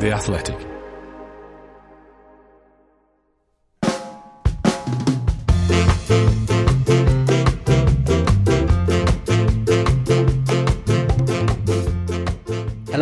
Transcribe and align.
The 0.00 0.12
Athletic. 0.12 0.73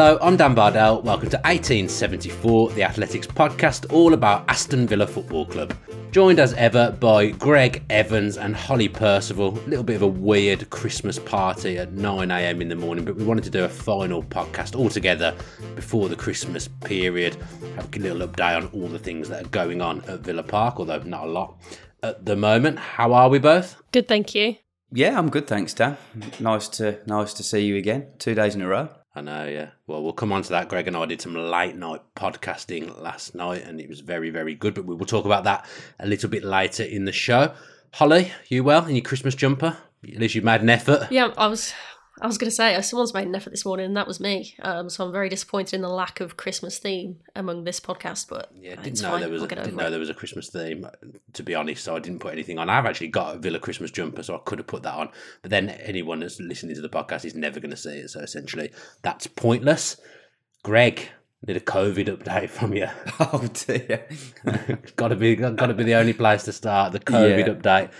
Hello, 0.03 0.19
I'm 0.21 0.37
Dan 0.37 0.53
Bardell. 0.57 1.01
Welcome 1.03 1.31
to 1.31 1.37
1874, 1.37 2.71
the 2.71 2.83
Athletics 2.83 3.25
podcast, 3.25 3.93
all 3.93 4.15
about 4.15 4.45
Aston 4.49 4.85
Villa 4.85 5.07
Football 5.07 5.47
Club. 5.47 5.77
Joined 6.11 6.41
as 6.41 6.55
ever 6.55 6.91
by 6.99 7.31
Greg 7.31 7.85
Evans 7.89 8.37
and 8.37 8.57
Holly 8.57 8.89
Percival. 8.89 9.57
A 9.57 9.69
little 9.69 9.85
bit 9.85 9.95
of 9.95 10.03
a 10.03 10.09
weird 10.09 10.69
Christmas 10.71 11.21
party 11.21 11.79
at 11.79 11.93
9am 11.93 12.61
in 12.61 12.69
the 12.69 12.75
morning, 12.75 13.05
but 13.05 13.15
we 13.15 13.23
wanted 13.23 13.45
to 13.45 13.51
do 13.51 13.63
a 13.63 13.69
final 13.69 14.25
podcast 14.25 14.77
all 14.77 14.89
together 14.89 15.37
before 15.77 16.09
the 16.09 16.17
Christmas 16.17 16.67
period. 16.67 17.37
Have 17.77 17.95
a 17.95 17.99
little 18.01 18.27
update 18.27 18.57
on 18.57 18.67
all 18.73 18.89
the 18.89 18.99
things 18.99 19.29
that 19.29 19.47
are 19.47 19.51
going 19.51 19.81
on 19.81 20.03
at 20.09 20.19
Villa 20.19 20.43
Park, 20.43 20.81
although 20.81 20.99
not 21.05 21.29
a 21.29 21.31
lot 21.31 21.63
at 22.03 22.27
the 22.27 22.35
moment. 22.35 22.77
How 22.77 23.13
are 23.13 23.29
we 23.29 23.39
both? 23.39 23.81
Good, 23.93 24.09
thank 24.09 24.35
you. 24.35 24.57
Yeah, 24.91 25.17
I'm 25.17 25.31
good, 25.31 25.47
thanks, 25.47 25.73
Dan. 25.75 25.97
Nice 26.41 26.67
to 26.71 26.99
nice 27.07 27.33
to 27.35 27.45
see 27.45 27.61
you 27.61 27.77
again. 27.77 28.09
Two 28.19 28.35
days 28.35 28.57
in 28.57 28.63
a 28.63 28.67
row. 28.67 28.89
I 29.15 29.21
know, 29.21 29.47
yeah. 29.47 29.71
Well, 29.87 30.03
we'll 30.03 30.15
come 30.15 30.33
on 30.33 30.43
to 30.43 30.49
that. 30.51 30.69
Greg 30.69 30.89
and 30.89 30.97
I 30.97 31.05
did 31.05 31.21
some 31.21 31.35
late 31.35 31.77
night 31.77 32.01
podcasting 32.17 32.99
last 33.01 33.35
night, 33.35 33.63
and 33.63 33.79
it 33.79 33.89
was 33.89 34.01
very, 34.01 34.31
very 34.31 34.55
good. 34.55 34.75
But 34.75 34.87
we 34.87 34.95
will 34.95 35.05
talk 35.05 35.27
about 35.27 35.45
that 35.45 35.67
a 36.01 36.07
little 36.07 36.31
bit 36.31 36.45
later 36.45 36.83
in 36.83 37.05
the 37.05 37.13
show. 37.13 37.53
Holly, 37.93 38.33
you 38.49 38.65
well 38.65 38.87
in 38.87 38.97
your 38.97 39.05
Christmas 39.05 39.35
jumper? 39.35 39.77
At 40.03 40.19
least 40.19 40.35
you 40.35 40.41
made 40.43 40.63
an 40.63 40.71
effort. 40.71 41.09
Yeah, 41.11 41.33
I 41.37 41.47
was. 41.47 41.75
I 42.21 42.27
was 42.27 42.37
going 42.37 42.51
to 42.51 42.55
say, 42.55 42.75
uh, 42.75 42.83
someone's 42.83 43.15
made 43.15 43.27
an 43.27 43.35
effort 43.35 43.51
this 43.51 43.65
morning, 43.65 43.87
and 43.87 43.97
that 43.97 44.07
was 44.07 44.21
me. 44.21 44.55
Um, 44.61 44.91
so 44.91 45.05
I'm 45.05 45.13
very 45.13 45.29
disappointed 45.31 45.75
in 45.75 45.81
the 45.81 45.89
lack 45.89 46.21
of 46.21 46.37
Christmas 46.37 46.79
theme 46.79 47.21
among 47.35 47.65
this 47.65 47.81
podcast. 47.81 48.29
But 48.29 48.51
Yeah, 48.55 48.73
uh, 48.73 48.83
didn't 48.83 49.01
know 49.01 49.11
fine. 49.13 49.21
there 49.21 49.31
was 49.31 49.43
a, 49.43 49.49
didn't 49.49 49.77
know 49.77 49.87
it. 49.87 49.91
there 49.91 49.99
was 49.99 50.11
a 50.11 50.15
Christmas 50.15 50.51
theme. 50.51 50.87
To 51.33 51.43
be 51.43 51.55
honest, 51.55 51.85
so 51.85 51.97
I 51.97 52.01
didn't 52.01 52.19
put 52.21 52.33
anything 52.35 52.59
on. 52.59 52.69
I've 52.69 52.85
actually 52.87 53.09
got 53.09 53.37
a 53.37 53.39
Villa 53.39 53.59
Christmas 53.59 53.91
jumper, 53.91 54.23
so 54.23 54.35
I 54.35 54.41
could 54.45 54.59
have 54.59 54.67
put 54.67 54.83
that 54.83 54.95
on. 54.95 55.09
But 55.41 55.51
then 55.51 55.71
anyone 55.71 56.21
that's 56.21 56.39
listening 56.39 56.75
to 56.77 56.83
the 56.83 56.89
podcast 56.91 57.25
is 57.25 57.35
never 57.35 57.61
going 57.61 57.71
to 57.71 57.77
see 57.77 57.99
it, 57.99 58.11
so 58.11 58.21
essentially 58.21 58.71
that's 59.01 59.27
pointless. 59.27 59.97
Greg, 60.63 61.09
need 61.47 61.57
a 61.57 61.61
COVID 61.61 62.17
update 62.17 62.51
from 62.51 62.73
you. 62.75 62.87
Oh 63.21 63.47
dear. 63.67 64.07
got 64.97 65.09
to 65.09 65.17
be 65.17 65.37
got 65.37 65.57
to 65.67 65.75
be 65.75 65.85
the 65.85 65.95
only 65.95 66.13
place 66.13 66.43
to 66.45 66.53
start. 66.53 66.93
The 66.93 67.01
COVID 67.01 67.47
Yeah. 67.47 67.55
update, 67.55 67.91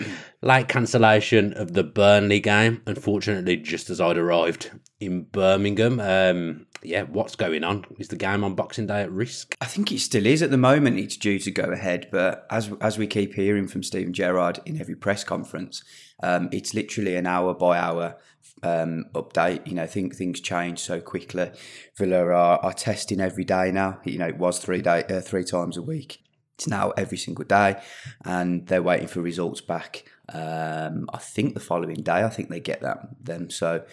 late 0.41 0.67
cancellation 0.67 1.53
of 1.53 1.73
the 1.73 1.83
Burnley 1.83 2.39
game. 2.39 2.81
Unfortunately, 2.85 3.55
just 3.57 3.89
as 3.89 4.01
I'd 4.01 4.17
arrived 4.17 4.71
in 4.99 5.23
Birmingham. 5.23 5.99
Um, 5.99 6.67
yeah, 6.85 7.03
what's 7.03 7.35
going 7.37 7.63
on? 7.63 7.85
Is 7.99 8.09
the 8.09 8.17
game 8.17 8.43
on 8.43 8.55
Boxing 8.55 8.87
Day 8.87 9.01
at 9.03 9.11
risk? 9.11 9.55
I 9.61 9.65
think 9.65 9.91
it 9.93 9.99
still 9.99 10.25
is 10.25 10.41
at 10.41 10.51
the 10.51 10.57
moment. 10.57 10.99
It's 10.99 11.15
due 11.15 11.39
to 11.39 11.51
go 11.51 11.63
ahead, 11.63 12.09
but 12.11 12.45
as 12.49 12.69
as 12.81 12.97
we 12.97 13.07
keep 13.07 13.33
hearing 13.33 13.67
from 13.67 13.83
Steven 13.83 14.13
Gerrard 14.13 14.59
in 14.65 14.79
every 14.79 14.95
press 14.95 15.23
conference, 15.23 15.83
um, 16.21 16.49
it's 16.51 16.73
literally 16.73 17.15
an 17.15 17.25
hour 17.27 17.53
by 17.53 17.77
hour 17.77 18.17
um, 18.63 19.05
update. 19.13 19.67
You 19.67 19.75
know, 19.75 19.87
think 19.87 20.15
things 20.15 20.39
change 20.39 20.79
so 20.79 21.01
quickly. 21.01 21.51
Villa 21.97 22.25
are, 22.25 22.59
are 22.59 22.73
testing 22.73 23.19
every 23.19 23.43
day 23.43 23.71
now. 23.71 23.99
You 24.03 24.17
know, 24.17 24.27
it 24.27 24.37
was 24.37 24.59
three 24.59 24.81
day 24.81 25.03
uh, 25.09 25.21
three 25.21 25.43
times 25.43 25.77
a 25.77 25.81
week. 25.81 26.19
It's 26.55 26.67
now 26.67 26.91
every 26.91 27.17
single 27.17 27.45
day, 27.45 27.81
and 28.25 28.67
they're 28.67 28.83
waiting 28.83 29.07
for 29.07 29.21
results 29.21 29.61
back. 29.61 30.05
Um, 30.31 31.09
I 31.13 31.17
think 31.17 31.53
the 31.53 31.59
following 31.59 32.01
day, 32.03 32.23
I 32.23 32.29
think 32.29 32.49
they 32.49 32.59
get 32.59 32.81
that 32.81 32.99
them. 33.19 33.49
So, 33.49 33.83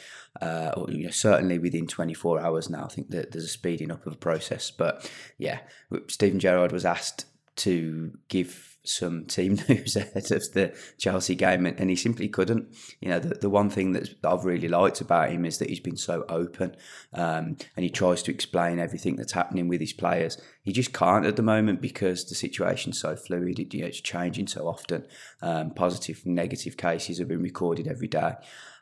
uh, 0.40 0.72
or, 0.76 0.90
you 0.90 1.04
know, 1.04 1.10
certainly 1.10 1.58
within 1.58 1.86
24 1.86 2.40
hours 2.40 2.70
now, 2.70 2.84
I 2.84 2.88
think 2.88 3.10
that 3.10 3.32
there's 3.32 3.44
a 3.44 3.48
speeding 3.48 3.90
up 3.90 4.06
of 4.06 4.12
the 4.12 4.18
process. 4.18 4.70
But 4.70 5.10
yeah, 5.38 5.60
Steven 6.08 6.38
Gerrard 6.38 6.70
was 6.70 6.84
asked 6.84 7.24
to 7.56 8.12
give 8.28 8.69
some 8.84 9.24
team 9.26 9.58
news 9.68 9.96
ahead 9.96 10.30
of 10.30 10.52
the 10.52 10.74
Chelsea 10.98 11.34
game, 11.34 11.66
and, 11.66 11.90
he 11.90 11.96
simply 11.96 12.28
couldn't. 12.28 12.74
You 13.00 13.10
know, 13.10 13.18
the, 13.18 13.34
the 13.34 13.50
one 13.50 13.70
thing 13.70 13.92
that 13.92 14.14
I've 14.24 14.44
really 14.44 14.68
liked 14.68 15.00
about 15.00 15.30
him 15.30 15.44
is 15.44 15.58
that 15.58 15.68
he's 15.68 15.80
been 15.80 15.96
so 15.96 16.24
open, 16.28 16.76
um, 17.12 17.56
and 17.76 17.84
he 17.84 17.90
tries 17.90 18.22
to 18.24 18.30
explain 18.30 18.78
everything 18.78 19.16
that's 19.16 19.32
happening 19.32 19.68
with 19.68 19.80
his 19.80 19.92
players. 19.92 20.40
He 20.62 20.72
just 20.72 20.92
can't 20.92 21.26
at 21.26 21.36
the 21.36 21.42
moment 21.42 21.80
because 21.80 22.24
the 22.24 22.34
situation's 22.34 23.00
so 23.00 23.16
fluid. 23.16 23.58
It, 23.58 23.74
you 23.74 23.82
know, 23.82 23.88
it's 23.88 24.00
changing 24.00 24.46
so 24.46 24.66
often. 24.66 25.06
Um, 25.42 25.72
positive 25.72 26.22
and 26.24 26.34
negative 26.34 26.76
cases 26.76 27.18
have 27.18 27.28
been 27.28 27.42
recorded 27.42 27.86
every 27.86 28.08
day. 28.08 28.34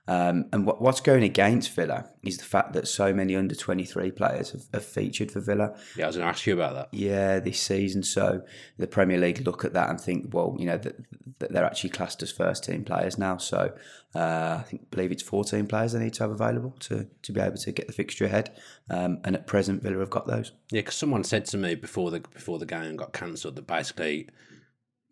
Um, 0.08 0.46
and 0.54 0.64
what, 0.64 0.80
what's 0.80 1.02
going 1.02 1.22
against 1.22 1.70
Villa 1.72 2.08
is 2.22 2.38
the 2.38 2.44
fact 2.44 2.72
that 2.72 2.88
so 2.88 3.12
many 3.12 3.36
under 3.36 3.54
23 3.54 4.10
players 4.12 4.52
have, 4.52 4.62
have 4.72 4.84
featured 4.84 5.30
for 5.30 5.40
Villa. 5.40 5.76
Yeah, 5.96 6.04
I 6.04 6.06
was 6.06 6.16
going 6.16 6.24
to 6.24 6.30
ask 6.30 6.46
you 6.46 6.54
about 6.54 6.74
that. 6.74 6.88
Yeah, 6.92 7.40
this 7.40 7.60
season. 7.60 8.02
So 8.02 8.40
the 8.78 8.86
Premier 8.86 9.18
League 9.18 9.46
look 9.46 9.66
at 9.66 9.74
that 9.74 9.90
and 9.90 10.00
think, 10.00 10.32
well, 10.32 10.56
you 10.58 10.64
know, 10.64 10.78
that, 10.78 10.96
that 11.40 11.52
they're 11.52 11.64
actually 11.64 11.90
classed 11.90 12.22
as 12.22 12.32
first 12.32 12.64
team 12.64 12.84
players 12.84 13.18
now. 13.18 13.36
So 13.36 13.74
uh, 14.14 14.56
I 14.60 14.64
think 14.66 14.90
believe 14.90 15.12
it's 15.12 15.22
14 15.22 15.66
players 15.66 15.92
they 15.92 15.98
need 15.98 16.14
to 16.14 16.22
have 16.22 16.30
available 16.30 16.70
to, 16.80 17.06
to 17.20 17.32
be 17.32 17.40
able 17.42 17.58
to 17.58 17.72
get 17.72 17.86
the 17.86 17.92
fixture 17.92 18.24
ahead. 18.24 18.56
Um, 18.88 19.20
and 19.24 19.36
at 19.36 19.46
present, 19.46 19.82
Villa 19.82 19.98
have 19.98 20.08
got 20.08 20.26
those. 20.26 20.52
Yeah, 20.70 20.80
because 20.80 20.94
someone 20.94 21.22
said 21.22 21.44
to 21.46 21.58
me 21.58 21.74
before 21.74 22.10
the 22.10 22.20
before 22.20 22.58
the 22.58 22.64
game 22.64 22.96
got 22.96 23.12
cancelled 23.12 23.56
that 23.56 23.66
basically, 23.66 24.30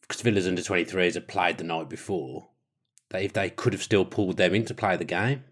because 0.01 0.23
Villa's 0.23 0.49
under 0.49 0.63
twenty 0.63 0.85
threes 0.85 1.15
had 1.15 1.29
played 1.29 1.59
the 1.59 1.65
night 1.65 1.91
before, 1.91 2.49
that 3.11 3.23
if 3.23 3.33
they 3.33 3.51
could 3.51 3.73
have 3.73 3.83
still 3.83 4.05
pulled 4.05 4.37
them 4.37 4.55
in 4.55 4.65
to 4.65 4.75
play 4.75 4.97
the 4.97 5.05
game 5.05 5.45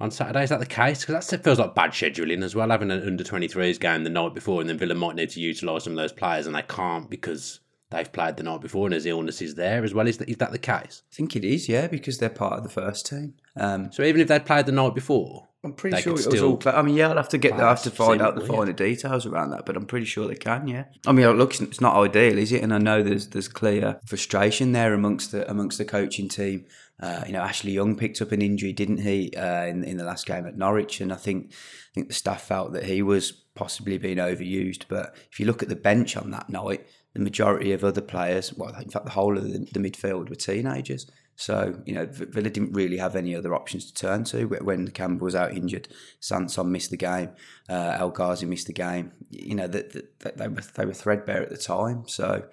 on 0.00 0.10
Saturday, 0.10 0.44
is 0.44 0.50
that 0.50 0.60
the 0.60 0.66
case? 0.66 1.04
Because 1.04 1.28
that 1.28 1.44
feels 1.44 1.58
like 1.58 1.74
bad 1.74 1.90
scheduling 1.90 2.42
as 2.42 2.54
well, 2.54 2.70
having 2.70 2.90
an 2.90 3.06
under 3.06 3.24
twenty 3.24 3.48
threes 3.48 3.78
game 3.78 4.04
the 4.04 4.10
night 4.10 4.34
before, 4.34 4.60
and 4.60 4.68
then 4.70 4.78
Villa 4.78 4.94
might 4.94 5.16
need 5.16 5.30
to 5.30 5.40
utilise 5.40 5.84
some 5.84 5.92
of 5.92 5.96
those 5.96 6.12
players, 6.12 6.46
and 6.46 6.54
they 6.56 6.62
can't 6.62 7.08
because 7.10 7.60
they've 7.90 8.12
played 8.12 8.36
the 8.36 8.42
night 8.42 8.60
before 8.60 8.86
and 8.86 8.94
there's 8.94 9.04
illnesses 9.06 9.54
there 9.54 9.84
as 9.84 9.92
well. 9.92 10.08
Is 10.08 10.16
that, 10.18 10.28
is 10.28 10.38
that 10.38 10.50
the 10.50 10.58
case? 10.58 11.02
I 11.12 11.14
think 11.14 11.36
it 11.36 11.44
is, 11.44 11.68
yeah, 11.68 11.88
because 11.88 12.18
they're 12.18 12.30
part 12.30 12.54
of 12.54 12.62
the 12.62 12.70
first 12.70 13.06
team. 13.06 13.34
Um, 13.54 13.92
So 13.92 14.02
even 14.02 14.20
if 14.22 14.28
they'd 14.28 14.46
played 14.46 14.64
the 14.64 14.72
night 14.72 14.94
before, 14.94 15.48
I'm 15.64 15.74
pretty 15.74 15.94
They 15.96 16.02
sure 16.02 16.18
it 16.18 16.26
was 16.26 16.42
all. 16.42 16.60
I 16.66 16.82
mean, 16.82 16.96
yeah, 16.96 17.08
I'll 17.10 17.16
have 17.16 17.28
to 17.30 17.38
get. 17.38 17.52
I 17.52 17.68
have 17.68 17.82
to 17.84 17.90
find 17.90 18.20
out 18.20 18.34
the 18.34 18.44
finer 18.44 18.72
details 18.72 19.26
around 19.26 19.50
that, 19.50 19.64
but 19.64 19.76
I'm 19.76 19.86
pretty 19.86 20.06
sure 20.06 20.26
they 20.26 20.34
can. 20.34 20.66
Yeah. 20.66 20.84
I 21.06 21.12
mean, 21.12 21.26
look, 21.38 21.54
it's- 21.54 21.68
it's 21.68 21.80
not 21.80 21.94
ideal, 21.96 22.36
is 22.36 22.50
it? 22.50 22.62
And 22.64 22.74
I 22.74 22.78
know 22.78 23.02
there's 23.02 23.28
there's 23.28 23.46
clear 23.48 24.00
frustration 24.04 24.72
there 24.72 24.92
amongst 24.92 25.30
the 25.30 25.48
amongst 25.48 25.78
the 25.78 25.84
coaching 25.84 26.28
team. 26.28 26.64
Uh, 27.00 27.22
you 27.26 27.32
know, 27.32 27.40
Ashley 27.40 27.72
Young 27.72 27.96
picked 27.96 28.20
up 28.22 28.32
an 28.32 28.42
injury, 28.42 28.72
didn't 28.72 28.98
he, 28.98 29.32
uh, 29.36 29.64
in 29.66 29.84
in 29.84 29.96
the 29.98 30.04
last 30.04 30.26
game 30.26 30.46
at 30.46 30.56
Norwich? 30.58 31.00
And 31.00 31.12
I 31.12 31.16
think 31.16 31.52
I 31.52 31.94
think 31.94 32.08
the 32.08 32.14
staff 32.14 32.42
felt 32.42 32.72
that 32.72 32.84
he 32.84 33.00
was 33.02 33.30
possibly 33.54 33.98
being 33.98 34.18
overused. 34.18 34.84
But 34.88 35.14
if 35.30 35.38
you 35.38 35.46
look 35.46 35.62
at 35.62 35.68
the 35.68 35.76
bench 35.76 36.16
on 36.16 36.30
that 36.32 36.48
night, 36.50 36.86
the 37.14 37.20
majority 37.20 37.72
of 37.72 37.84
other 37.84 38.00
players, 38.00 38.52
well, 38.54 38.74
in 38.80 38.88
fact, 38.90 39.04
the 39.04 39.12
whole 39.12 39.36
of 39.36 39.44
the, 39.44 39.58
the 39.72 39.78
midfield 39.80 40.28
were 40.28 40.34
teenagers. 40.34 41.06
So, 41.36 41.80
you 41.86 41.94
know, 41.94 42.06
Villa 42.06 42.50
didn't 42.50 42.72
really 42.72 42.98
have 42.98 43.16
any 43.16 43.34
other 43.34 43.54
options 43.54 43.86
to 43.86 43.94
turn 43.94 44.24
to 44.24 44.44
when 44.46 44.88
Campbell 44.88 45.24
was 45.24 45.34
out 45.34 45.52
injured. 45.52 45.88
Sanson 46.20 46.70
missed 46.70 46.90
the 46.90 46.96
game. 46.96 47.30
Uh, 47.68 47.96
El 47.98 48.10
Ghazi 48.10 48.46
missed 48.46 48.66
the 48.66 48.72
game. 48.72 49.12
You 49.30 49.54
know, 49.54 49.66
that 49.66 50.20
that 50.20 50.36
they 50.36 50.48
were 50.48 50.62
they 50.74 50.84
were 50.84 50.92
threadbare 50.92 51.42
at 51.42 51.50
the 51.50 51.56
time. 51.56 52.04
So, 52.06 52.44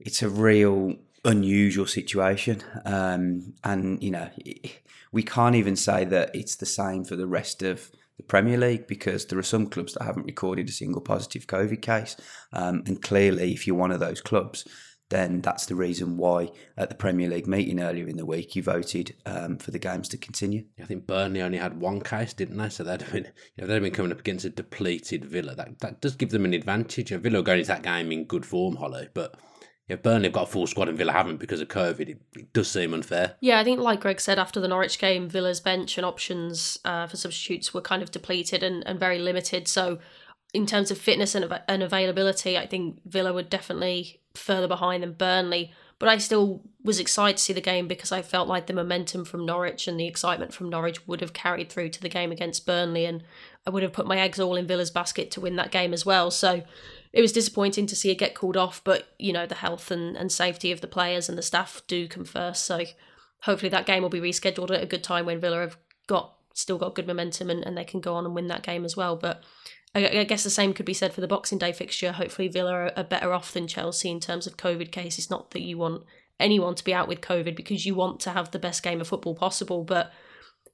it's 0.00 0.22
a 0.22 0.28
real 0.28 0.96
unusual 1.24 1.86
situation. 1.86 2.62
Um, 2.84 3.54
and, 3.62 4.02
you 4.02 4.10
know, 4.10 4.30
we 5.12 5.22
can't 5.22 5.56
even 5.56 5.76
say 5.76 6.04
that 6.06 6.34
it's 6.34 6.56
the 6.56 6.66
same 6.66 7.04
for 7.04 7.16
the 7.16 7.26
rest 7.26 7.62
of 7.62 7.90
the 8.16 8.22
Premier 8.22 8.58
League 8.58 8.86
because 8.86 9.26
there 9.26 9.38
are 9.38 9.42
some 9.42 9.66
clubs 9.66 9.94
that 9.94 10.04
haven't 10.04 10.26
recorded 10.26 10.68
a 10.68 10.72
single 10.72 11.02
positive 11.02 11.46
COVID 11.46 11.82
case. 11.82 12.16
Um, 12.52 12.82
and 12.86 13.02
clearly, 13.02 13.52
if 13.52 13.66
you're 13.66 13.76
one 13.76 13.90
of 13.90 14.00
those 14.00 14.20
clubs, 14.20 14.66
then 15.10 15.40
that's 15.40 15.66
the 15.66 15.74
reason 15.74 16.16
why 16.16 16.50
at 16.76 16.88
the 16.88 16.94
Premier 16.94 17.28
League 17.28 17.46
meeting 17.46 17.80
earlier 17.80 18.06
in 18.06 18.16
the 18.16 18.24
week 18.24 18.56
you 18.56 18.62
voted 18.62 19.14
um, 19.26 19.58
for 19.58 19.72
the 19.72 19.78
games 19.78 20.08
to 20.08 20.16
continue. 20.16 20.64
I 20.80 20.86
think 20.86 21.06
Burnley 21.06 21.42
only 21.42 21.58
had 21.58 21.80
one 21.80 22.00
case, 22.00 22.32
didn't 22.32 22.56
they? 22.56 22.68
So 22.68 22.84
they'd 22.84 23.02
have 23.02 23.12
been, 23.12 23.24
you 23.56 23.62
know, 23.62 23.66
they'd 23.66 23.74
have 23.74 23.82
been 23.82 23.92
coming 23.92 24.12
up 24.12 24.20
against 24.20 24.44
a 24.44 24.50
depleted 24.50 25.24
Villa. 25.24 25.54
That 25.54 25.80
that 25.80 26.00
does 26.00 26.16
give 26.16 26.30
them 26.30 26.44
an 26.44 26.54
advantage. 26.54 27.10
You 27.10 27.18
Villa 27.18 27.40
are 27.40 27.42
going 27.42 27.58
into 27.58 27.68
that 27.68 27.82
game 27.82 28.12
in 28.12 28.24
good 28.24 28.46
form, 28.46 28.76
Hollow, 28.76 29.06
but 29.12 29.36
yeah, 29.90 29.96
Burnley 29.96 30.28
have 30.28 30.34
got 30.34 30.44
a 30.44 30.52
full 30.52 30.68
squad 30.68 30.88
and 30.88 30.96
Villa 30.96 31.10
haven't 31.10 31.38
because 31.38 31.60
of 31.60 31.66
COVID. 31.66 32.08
It, 32.08 32.20
it 32.36 32.52
does 32.52 32.70
seem 32.70 32.94
unfair. 32.94 33.34
Yeah, 33.40 33.58
I 33.58 33.64
think 33.64 33.80
like 33.80 34.00
Greg 34.00 34.20
said 34.20 34.38
after 34.38 34.60
the 34.60 34.68
Norwich 34.68 35.00
game, 35.00 35.28
Villa's 35.28 35.58
bench 35.58 35.98
and 35.98 36.06
options 36.06 36.78
uh, 36.84 37.08
for 37.08 37.16
substitutes 37.16 37.74
were 37.74 37.80
kind 37.80 38.00
of 38.00 38.12
depleted 38.12 38.62
and, 38.62 38.86
and 38.86 39.00
very 39.00 39.18
limited. 39.18 39.66
So, 39.66 39.98
in 40.52 40.66
terms 40.66 40.90
of 40.90 40.98
fitness 40.98 41.34
and, 41.34 41.60
and 41.68 41.82
availability, 41.82 42.58
I 42.58 42.66
think 42.66 43.00
Villa 43.04 43.32
were 43.32 43.42
definitely 43.42 44.20
further 44.34 44.68
behind 44.68 45.02
than 45.02 45.12
Burnley. 45.12 45.72
But 45.98 46.08
I 46.08 46.16
still 46.16 46.62
was 46.82 46.98
excited 46.98 47.36
to 47.36 47.42
see 47.42 47.52
the 47.52 47.60
game 47.60 47.86
because 47.86 48.10
I 48.10 48.22
felt 48.22 48.48
like 48.48 48.66
the 48.66 48.72
momentum 48.72 49.26
from 49.26 49.44
Norwich 49.44 49.86
and 49.86 50.00
the 50.00 50.06
excitement 50.06 50.54
from 50.54 50.70
Norwich 50.70 51.06
would 51.06 51.20
have 51.20 51.34
carried 51.34 51.70
through 51.70 51.90
to 51.90 52.00
the 52.00 52.08
game 52.08 52.32
against 52.32 52.64
Burnley, 52.64 53.04
and 53.04 53.22
I 53.66 53.70
would 53.70 53.82
have 53.82 53.92
put 53.92 54.06
my 54.06 54.18
eggs 54.18 54.40
all 54.40 54.56
in 54.56 54.66
Villa's 54.66 54.90
basket 54.90 55.30
to 55.32 55.42
win 55.42 55.56
that 55.56 55.70
game 55.70 55.92
as 55.92 56.06
well. 56.06 56.30
So 56.30 56.62
it 57.12 57.20
was 57.20 57.32
disappointing 57.32 57.86
to 57.86 57.96
see 57.96 58.10
it 58.10 58.18
get 58.18 58.34
called 58.34 58.56
off, 58.56 58.82
but 58.82 59.08
you 59.18 59.32
know 59.32 59.44
the 59.44 59.56
health 59.56 59.90
and, 59.90 60.16
and 60.16 60.32
safety 60.32 60.72
of 60.72 60.80
the 60.80 60.86
players 60.86 61.28
and 61.28 61.36
the 61.36 61.42
staff 61.42 61.82
do 61.86 62.08
come 62.08 62.24
first. 62.24 62.64
So 62.64 62.84
hopefully 63.42 63.68
that 63.68 63.86
game 63.86 64.02
will 64.02 64.08
be 64.08 64.20
rescheduled 64.20 64.70
at 64.70 64.82
a 64.82 64.86
good 64.86 65.04
time 65.04 65.26
when 65.26 65.38
Villa 65.38 65.60
have 65.60 65.76
got 66.06 66.34
still 66.54 66.78
got 66.78 66.94
good 66.94 67.06
momentum 67.06 67.50
and, 67.50 67.64
and 67.64 67.76
they 67.76 67.84
can 67.84 68.00
go 68.00 68.14
on 68.14 68.24
and 68.24 68.34
win 68.34 68.48
that 68.48 68.62
game 68.62 68.86
as 68.86 68.96
well. 68.96 69.16
But 69.16 69.42
I, 69.94 70.20
I 70.20 70.24
guess 70.24 70.44
the 70.44 70.50
same 70.50 70.72
could 70.72 70.86
be 70.86 70.94
said 70.94 71.12
for 71.12 71.20
the 71.20 71.28
Boxing 71.28 71.58
Day 71.58 71.72
fixture. 71.72 72.12
Hopefully, 72.12 72.48
Villa 72.48 72.72
are, 72.72 72.92
are 72.96 73.04
better 73.04 73.32
off 73.32 73.52
than 73.52 73.66
Chelsea 73.66 74.10
in 74.10 74.20
terms 74.20 74.46
of 74.46 74.56
COVID 74.56 74.92
cases. 74.92 75.30
Not 75.30 75.50
that 75.50 75.62
you 75.62 75.78
want 75.78 76.04
anyone 76.38 76.74
to 76.74 76.84
be 76.84 76.94
out 76.94 77.08
with 77.08 77.20
COVID 77.20 77.56
because 77.56 77.84
you 77.84 77.94
want 77.94 78.20
to 78.20 78.30
have 78.30 78.50
the 78.50 78.58
best 78.58 78.82
game 78.82 79.00
of 79.00 79.08
football 79.08 79.34
possible, 79.34 79.84
but 79.84 80.12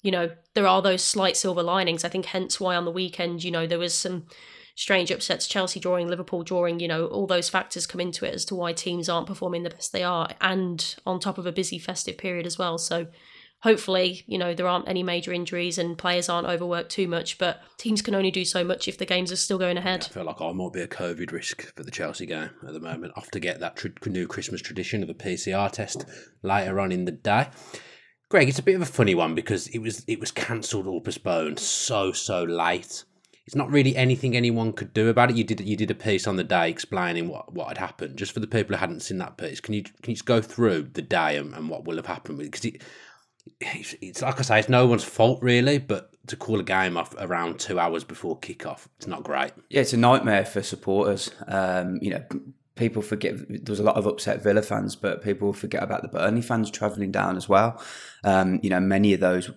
you 0.02 0.10
know 0.10 0.30
there 0.54 0.66
are 0.66 0.82
those 0.82 1.02
slight 1.02 1.36
silver 1.36 1.62
linings. 1.62 2.04
I 2.04 2.08
think 2.08 2.26
hence 2.26 2.60
why 2.60 2.76
on 2.76 2.84
the 2.84 2.90
weekend, 2.90 3.42
you 3.42 3.50
know, 3.50 3.66
there 3.66 3.78
was 3.78 3.94
some 3.94 4.26
strange 4.74 5.10
upsets. 5.10 5.48
Chelsea 5.48 5.80
drawing, 5.80 6.08
Liverpool 6.08 6.42
drawing. 6.42 6.78
You 6.80 6.88
know, 6.88 7.06
all 7.06 7.26
those 7.26 7.48
factors 7.48 7.86
come 7.86 8.00
into 8.00 8.26
it 8.26 8.34
as 8.34 8.44
to 8.46 8.54
why 8.54 8.74
teams 8.74 9.08
aren't 9.08 9.26
performing 9.26 9.62
the 9.62 9.70
best 9.70 9.92
they 9.92 10.02
are, 10.02 10.28
and 10.40 10.94
on 11.06 11.20
top 11.20 11.38
of 11.38 11.46
a 11.46 11.52
busy 11.52 11.78
festive 11.78 12.18
period 12.18 12.46
as 12.46 12.58
well. 12.58 12.76
So 12.76 13.06
hopefully, 13.60 14.22
you 14.26 14.38
know, 14.38 14.54
there 14.54 14.68
aren't 14.68 14.88
any 14.88 15.02
major 15.02 15.32
injuries 15.32 15.78
and 15.78 15.98
players 15.98 16.28
aren't 16.28 16.46
overworked 16.46 16.90
too 16.90 17.08
much, 17.08 17.38
but 17.38 17.60
teams 17.78 18.02
can 18.02 18.14
only 18.14 18.30
do 18.30 18.44
so 18.44 18.62
much 18.62 18.88
if 18.88 18.98
the 18.98 19.06
games 19.06 19.32
are 19.32 19.36
still 19.36 19.58
going 19.58 19.76
ahead. 19.76 20.06
I 20.08 20.12
feel 20.12 20.24
like 20.24 20.40
I 20.40 20.52
might 20.52 20.72
be 20.72 20.82
a 20.82 20.88
COVID 20.88 21.32
risk 21.32 21.74
for 21.74 21.82
the 21.82 21.90
Chelsea 21.90 22.26
game 22.26 22.50
at 22.66 22.72
the 22.72 22.80
moment. 22.80 23.12
I 23.16 23.20
have 23.20 23.30
to 23.32 23.40
get 23.40 23.60
that 23.60 23.76
tr- 23.76 23.88
new 24.06 24.26
Christmas 24.26 24.60
tradition 24.60 25.02
of 25.02 25.08
a 25.08 25.14
PCR 25.14 25.70
test 25.70 26.04
later 26.42 26.80
on 26.80 26.92
in 26.92 27.04
the 27.04 27.12
day. 27.12 27.48
Greg, 28.28 28.48
it's 28.48 28.58
a 28.58 28.62
bit 28.62 28.74
of 28.74 28.82
a 28.82 28.86
funny 28.86 29.14
one 29.14 29.34
because 29.36 29.68
it 29.68 29.78
was 29.78 30.04
it 30.08 30.18
was 30.18 30.32
cancelled 30.32 30.88
or 30.88 31.00
postponed 31.00 31.60
so 31.60 32.10
so 32.10 32.42
late. 32.42 33.04
It's 33.46 33.54
not 33.54 33.70
really 33.70 33.94
anything 33.94 34.36
anyone 34.36 34.72
could 34.72 34.92
do 34.92 35.08
about 35.08 35.30
it. 35.30 35.36
You 35.36 35.44
did 35.44 35.60
you 35.60 35.76
did 35.76 35.92
a 35.92 35.94
piece 35.94 36.26
on 36.26 36.34
the 36.34 36.42
day 36.42 36.68
explaining 36.68 37.28
what, 37.28 37.52
what 37.52 37.68
had 37.68 37.78
happened. 37.78 38.16
Just 38.16 38.32
for 38.32 38.40
the 38.40 38.48
people 38.48 38.74
who 38.74 38.80
hadn't 38.80 39.02
seen 39.02 39.18
that 39.18 39.38
piece, 39.38 39.60
can 39.60 39.74
you 39.74 39.84
can 39.84 40.10
you 40.10 40.14
just 40.14 40.24
go 40.24 40.40
through 40.40 40.90
the 40.94 41.02
day 41.02 41.36
and, 41.36 41.54
and 41.54 41.68
what 41.68 41.84
will 41.84 41.94
have 41.94 42.06
happened? 42.06 42.38
Because 42.38 42.64
it, 42.64 42.82
it's, 43.60 43.94
it's 44.00 44.22
like 44.22 44.38
I 44.38 44.42
say, 44.42 44.58
it's 44.60 44.68
no 44.68 44.86
one's 44.86 45.04
fault 45.04 45.42
really, 45.42 45.78
but 45.78 46.10
to 46.28 46.36
call 46.36 46.60
a 46.60 46.64
game 46.64 46.96
off 46.96 47.14
around 47.18 47.58
two 47.58 47.78
hours 47.78 48.04
before 48.04 48.38
kickoff, 48.38 48.86
it's 48.96 49.06
not 49.06 49.22
great. 49.22 49.52
Yeah, 49.70 49.80
it's 49.82 49.92
a 49.92 49.96
nightmare 49.98 50.44
for 50.44 50.62
supporters. 50.62 51.30
Um, 51.46 51.98
you 52.02 52.10
know, 52.10 52.24
people 52.76 53.00
forget 53.00 53.34
there 53.48 53.72
was 53.72 53.80
a 53.80 53.82
lot 53.82 53.96
of 53.96 54.06
upset 54.06 54.42
Villa 54.42 54.62
fans, 54.62 54.94
but 54.94 55.22
people 55.22 55.52
forget 55.52 55.82
about 55.82 56.02
the 56.02 56.08
Burnley 56.08 56.42
fans 56.42 56.70
travelling 56.70 57.10
down 57.10 57.36
as 57.36 57.48
well. 57.48 57.82
Um, 58.22 58.60
you 58.62 58.70
know, 58.70 58.80
many 58.80 59.14
of 59.14 59.20
those 59.20 59.50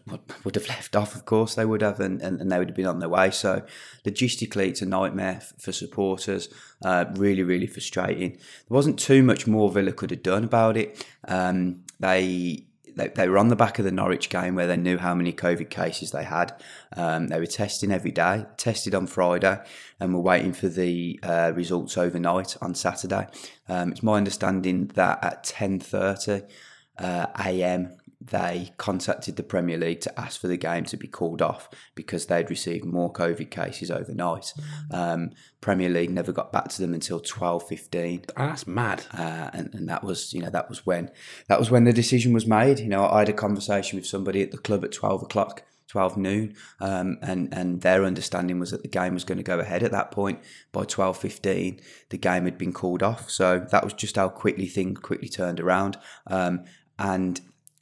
would 0.44 0.56
have 0.56 0.70
left 0.70 0.96
off, 0.96 1.16
of 1.16 1.26
course, 1.26 1.56
they 1.56 1.66
would 1.66 1.82
have, 1.82 2.00
and, 2.00 2.22
and, 2.22 2.40
and, 2.40 2.52
they 2.52 2.58
would 2.58 2.70
have 2.70 2.76
been 2.76 2.86
on 2.86 3.00
their 3.00 3.10
way. 3.10 3.30
So, 3.32 3.64
logistically, 4.06 4.68
it's 4.68 4.82
a 4.82 4.86
nightmare 4.86 5.42
for 5.58 5.72
supporters. 5.72 6.50
Uh, 6.84 7.06
really, 7.16 7.44
really 7.44 7.68
frustrating. 7.68 8.32
There 8.32 8.40
wasn't 8.70 9.00
too 9.00 9.22
much 9.22 9.48
more 9.48 9.70
Villa 9.70 9.92
could 9.92 10.12
have 10.12 10.24
done 10.24 10.46
about 10.46 10.78
it. 10.78 11.06
Um, 11.28 11.84
they 12.00 12.69
they, 13.00 13.08
they 13.08 13.30
were 13.30 13.38
on 13.38 13.48
the 13.48 13.56
back 13.56 13.80
of 13.80 13.86
the 13.86 13.92
Norwich 13.92 14.30
game 14.30 14.56
where 14.56 14.68
they 14.68 14.78
knew 14.78 14.98
how 14.98 15.16
many 15.16 15.32
COVID 15.32 15.70
cases 15.70 16.12
they 16.12 16.26
had. 16.26 16.54
Um, 16.96 17.28
they 17.28 17.40
were 17.40 17.46
testing 17.46 17.92
every 17.92 18.12
day, 18.12 18.46
tested 18.58 18.94
on 18.94 19.08
Friday, 19.08 19.60
and 20.00 20.14
were 20.14 20.20
waiting 20.20 20.54
for 20.54 20.68
the 20.68 21.20
uh, 21.24 21.54
results 21.56 21.98
overnight 21.98 22.58
on 22.62 22.76
Saturday. 22.76 23.28
Um, 23.68 23.92
it's 23.92 24.04
my 24.04 24.18
understanding 24.18 24.88
that 24.96 25.24
at 25.24 25.44
10.30 25.44 26.50
uh, 26.98 27.28
a.m 27.46 27.96
they 28.30 28.72
contacted 28.78 29.36
the 29.36 29.44
Premier 29.44 29.78
League 29.78 30.02
to 30.02 30.20
ask 30.20 30.40
for 30.40 30.48
the 30.48 30.58
game 30.58 30.86
to 30.86 30.98
be 30.98 31.08
called 31.08 31.42
off 31.42 31.70
because 31.96 32.26
they'd 32.26 32.50
received 32.50 32.86
more 32.86 33.12
COVID 33.12 33.50
cases 33.50 33.92
overnight. 33.92 34.54
Um, 34.92 35.32
Premier 35.62 35.90
League 35.90 36.12
never 36.12 36.32
got 36.32 36.52
back 36.52 36.70
to 36.70 36.82
them 36.82 36.94
until 36.94 37.20
twelve 37.20 37.68
fifteen. 37.68 38.24
Oh, 38.38 38.48
that's 38.48 38.68
mad. 38.68 39.06
Uh, 39.14 39.50
and, 39.54 39.74
and 39.74 39.90
that 39.90 40.04
was 40.04 40.34
you 40.34 40.42
know 40.42 40.50
that 40.50 40.70
was 40.70 40.86
when 40.86 41.12
that 41.48 41.60
was 41.60 41.72
when 41.72 41.84
the 41.84 41.94
decision 41.94 42.34
was 42.34 42.48
made. 42.48 42.80
You 42.80 42.90
know, 42.90 43.08
I 43.08 43.20
had 43.20 43.30
a 43.30 43.34
conversation 43.34 43.98
with 43.98 44.08
somebody 44.08 44.42
at 44.42 44.52
the 44.52 44.58
club 44.58 44.84
at 44.84 44.92
twelve 44.92 45.22
o'clock. 45.24 45.64
12 45.90 46.18
noon 46.18 46.56
um, 46.82 47.18
and 47.24 47.52
and 47.52 47.82
their 47.82 48.06
understanding 48.06 48.60
was 48.60 48.70
that 48.70 48.84
the 48.84 48.88
game 48.88 49.16
was 49.16 49.24
going 49.24 49.40
to 49.40 49.44
go 49.44 49.60
ahead 49.60 49.82
at 49.82 49.90
that 49.90 50.12
point 50.12 50.40
by 50.72 50.84
12.15 50.84 51.82
the 52.10 52.18
game 52.18 52.46
had 52.46 52.60
been 52.60 52.72
called 52.72 53.02
off 53.02 53.28
so 53.28 53.66
that 53.72 53.84
was 53.84 53.94
just 53.94 54.16
how 54.16 54.30
quickly 54.30 54.68
things 54.68 55.00
quickly 55.00 55.28
turned 55.28 55.60
around 55.60 55.98
um, 56.28 56.64
and 57.00 57.42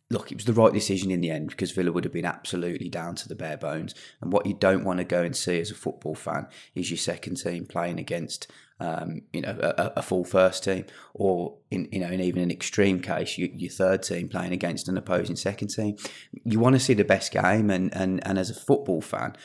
look, 0.10 0.32
it 0.32 0.36
was 0.36 0.46
the 0.46 0.54
right 0.54 0.74
decision 0.74 1.12
in 1.12 1.22
the 1.22 1.30
end 1.30 1.50
because 1.50 1.72
Villa 1.72 1.92
would 1.92 2.06
have 2.06 2.14
been 2.14 2.26
absolutely 2.26 2.90
down 2.90 3.16
to 3.16 3.28
the 3.28 3.36
bare 3.36 3.58
bones. 3.58 3.94
And 4.22 4.32
what 4.32 4.46
you 4.46 4.54
don't 4.54 4.86
want 4.86 5.00
to 5.00 5.04
go 5.04 5.22
and 5.22 5.36
see 5.36 5.60
as 5.60 5.72
a 5.72 5.76
football 5.76 6.16
fan 6.16 6.48
is 6.76 6.90
your 6.90 6.98
second 6.98 7.36
team 7.36 7.66
playing 7.66 8.00
against, 8.00 8.48
um, 8.80 9.24
you 9.34 9.42
know, 9.42 9.58
a, 9.62 9.94
a, 9.98 10.02
full 10.02 10.24
first 10.24 10.64
team, 10.64 10.86
or 11.14 11.58
in 11.72 11.90
you 11.92 12.00
know, 12.00 12.08
in 12.08 12.22
even 12.22 12.42
an 12.42 12.52
extreme 12.52 13.02
case, 13.02 13.38
you, 13.38 13.52
your 13.54 13.72
third 13.72 14.04
team 14.04 14.30
playing 14.30 14.54
against 14.54 14.88
an 14.88 14.98
opposing 14.98 15.36
second 15.36 15.70
team. 15.70 15.98
You 16.46 16.60
want 16.60 16.76
to 16.76 16.80
see 16.80 16.94
the 16.94 17.04
best 17.04 17.32
game, 17.32 17.70
and 17.70 17.94
and 17.94 18.26
and 18.26 18.40
as 18.40 18.50
a 18.50 18.56
football 18.56 19.02
fan. 19.02 19.36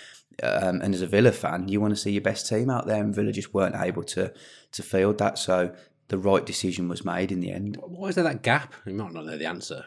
Um, 0.43 0.81
and 0.81 0.95
as 0.95 1.03
a 1.03 1.07
Villa 1.07 1.31
fan, 1.31 1.69
you 1.69 1.79
want 1.79 1.93
to 1.93 2.01
see 2.01 2.11
your 2.11 2.23
best 2.23 2.49
team 2.49 2.71
out 2.71 2.87
there, 2.87 3.03
and 3.03 3.15
Villa 3.15 3.33
just 3.33 3.53
weren't 3.53 3.77
able 3.77 4.03
to 4.05 4.33
to 4.73 4.83
field 4.83 5.19
that. 5.19 5.39
So 5.39 5.75
the 6.13 6.19
right 6.19 6.45
decision 6.45 6.89
was 6.89 7.07
made 7.07 7.33
in 7.33 7.41
the 7.41 7.51
end. 7.51 7.79
Why 7.81 8.09
is 8.09 8.17
there 8.17 8.25
that 8.25 8.43
gap? 8.43 8.75
You 8.85 8.93
might 8.93 9.15
not 9.15 9.25
know 9.25 9.39
the 9.39 9.47
answer. 9.47 9.87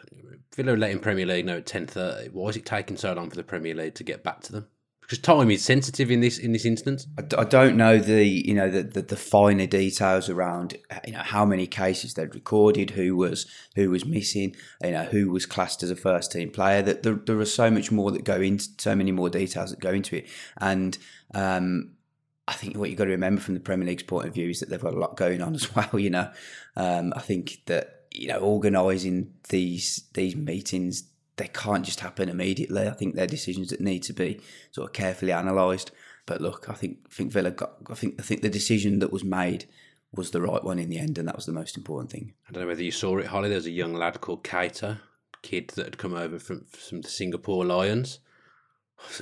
Villa 0.56 0.72
letting 0.72 0.98
Premier 0.98 1.24
League 1.24 1.46
know 1.46 1.58
at 1.58 1.66
ten 1.66 1.86
thirty. 1.86 2.30
Why 2.30 2.48
is 2.48 2.56
it 2.56 2.66
taking 2.66 2.96
so 2.96 3.12
long 3.12 3.30
for 3.30 3.36
the 3.36 3.44
Premier 3.44 3.76
League 3.76 3.94
to 3.94 4.02
get 4.02 4.24
back 4.24 4.40
to 4.42 4.52
them? 4.52 4.66
Because 5.02 5.18
time 5.18 5.52
is 5.52 5.64
sensitive 5.64 6.10
in 6.10 6.18
this 6.18 6.36
in 6.38 6.50
this 6.50 6.64
instance. 6.64 7.06
I, 7.16 7.42
I 7.42 7.44
don't 7.44 7.76
know 7.76 7.98
the 7.98 8.24
you 8.26 8.54
know 8.54 8.68
the, 8.68 8.82
the, 8.82 9.02
the 9.02 9.16
finer 9.16 9.68
details 9.68 10.28
around 10.28 10.76
you 11.06 11.12
know 11.12 11.20
how 11.20 11.44
many 11.44 11.68
cases 11.68 12.14
they'd 12.14 12.34
recorded, 12.34 12.90
who 12.90 13.14
was 13.14 13.46
who 13.76 13.88
was 13.88 14.04
missing, 14.04 14.56
you 14.82 14.90
know 14.90 15.04
who 15.04 15.30
was 15.30 15.46
classed 15.46 15.84
as 15.84 15.92
a 15.92 15.96
first 15.96 16.32
team 16.32 16.50
player. 16.50 16.82
That 16.82 17.04
there, 17.04 17.14
there 17.14 17.38
are 17.38 17.44
so 17.44 17.70
much 17.70 17.92
more 17.92 18.10
that 18.10 18.24
go 18.24 18.40
into 18.40 18.66
so 18.78 18.96
many 18.96 19.12
more 19.12 19.30
details 19.30 19.70
that 19.70 19.78
go 19.78 19.92
into 19.92 20.16
it, 20.16 20.28
and 20.56 20.98
um, 21.34 21.92
I 22.48 22.52
think 22.52 22.76
what 22.76 22.88
you've 22.88 22.98
got 22.98 23.06
to 23.06 23.10
remember 23.10 23.40
from 23.40 23.54
the 23.54 23.60
Premier 23.60 23.86
League's 23.88 24.04
point 24.04 24.28
of 24.28 24.34
view 24.34 24.50
is 24.50 24.60
that 24.60 24.68
they've 24.68 24.80
got 24.80 24.94
a 24.94 24.98
lot 24.98 25.16
going 25.16 25.42
on 25.42 25.54
as 25.54 25.74
well. 25.74 25.98
You 25.98 26.10
know, 26.10 26.30
um, 26.76 27.12
I 27.16 27.20
think 27.20 27.62
that 27.66 28.04
you 28.12 28.28
know 28.28 28.38
organising 28.38 29.34
these 29.48 30.04
these 30.14 30.36
meetings 30.36 31.04
they 31.36 31.48
can't 31.48 31.84
just 31.84 32.00
happen 32.00 32.28
immediately. 32.28 32.88
I 32.88 32.92
think 32.92 33.14
they're 33.14 33.26
decisions 33.26 33.68
that 33.68 33.80
need 33.80 34.02
to 34.04 34.12
be 34.12 34.40
sort 34.70 34.88
of 34.88 34.94
carefully 34.94 35.32
analysed. 35.32 35.90
But 36.24 36.40
look, 36.40 36.68
I 36.68 36.74
think 36.74 36.98
I 37.06 37.14
think 37.14 37.32
Villa 37.32 37.50
got. 37.50 37.74
I 37.90 37.94
think 37.94 38.16
I 38.18 38.22
think 38.22 38.42
the 38.42 38.48
decision 38.48 38.98
that 39.00 39.12
was 39.12 39.24
made 39.24 39.66
was 40.12 40.30
the 40.30 40.40
right 40.40 40.64
one 40.64 40.78
in 40.78 40.88
the 40.88 40.98
end, 40.98 41.18
and 41.18 41.28
that 41.28 41.36
was 41.36 41.46
the 41.46 41.52
most 41.52 41.76
important 41.76 42.10
thing. 42.10 42.32
I 42.48 42.52
don't 42.52 42.62
know 42.62 42.68
whether 42.68 42.82
you 42.82 42.92
saw 42.92 43.18
it, 43.18 43.26
Holly. 43.26 43.48
There's 43.48 43.66
a 43.66 43.70
young 43.70 43.94
lad 43.94 44.20
called 44.20 44.44
Keita, 44.44 44.98
kid 45.42 45.68
that 45.76 45.84
had 45.84 45.98
come 45.98 46.14
over 46.14 46.38
from 46.38 46.64
from 46.70 47.02
the 47.02 47.08
Singapore 47.08 47.64
Lions. 47.64 48.18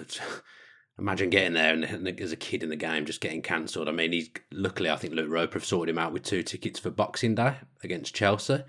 Imagine 0.99 1.31
getting 1.31 1.55
there 1.55 1.73
and, 1.73 1.85
and 1.85 2.21
as 2.21 2.31
a 2.31 2.37
kid 2.37 2.63
in 2.63 2.69
the 2.69 2.77
game 2.77 3.05
just 3.05 3.21
getting 3.21 3.43
cancelled. 3.43 3.89
I 3.89 3.93
mean, 3.93 4.13
he's 4.13 4.31
luckily 4.53 4.91
I 4.91 4.97
think 4.97 5.15
Luke 5.15 5.31
Roper 5.31 5.55
have 5.55 5.65
sorted 5.65 5.93
him 5.93 5.99
out 5.99 6.13
with 6.13 6.23
two 6.23 6.43
tickets 6.43 6.79
for 6.79 6.91
Boxing 6.91 7.35
Day 7.35 7.57
against 7.83 8.15
Chelsea. 8.15 8.63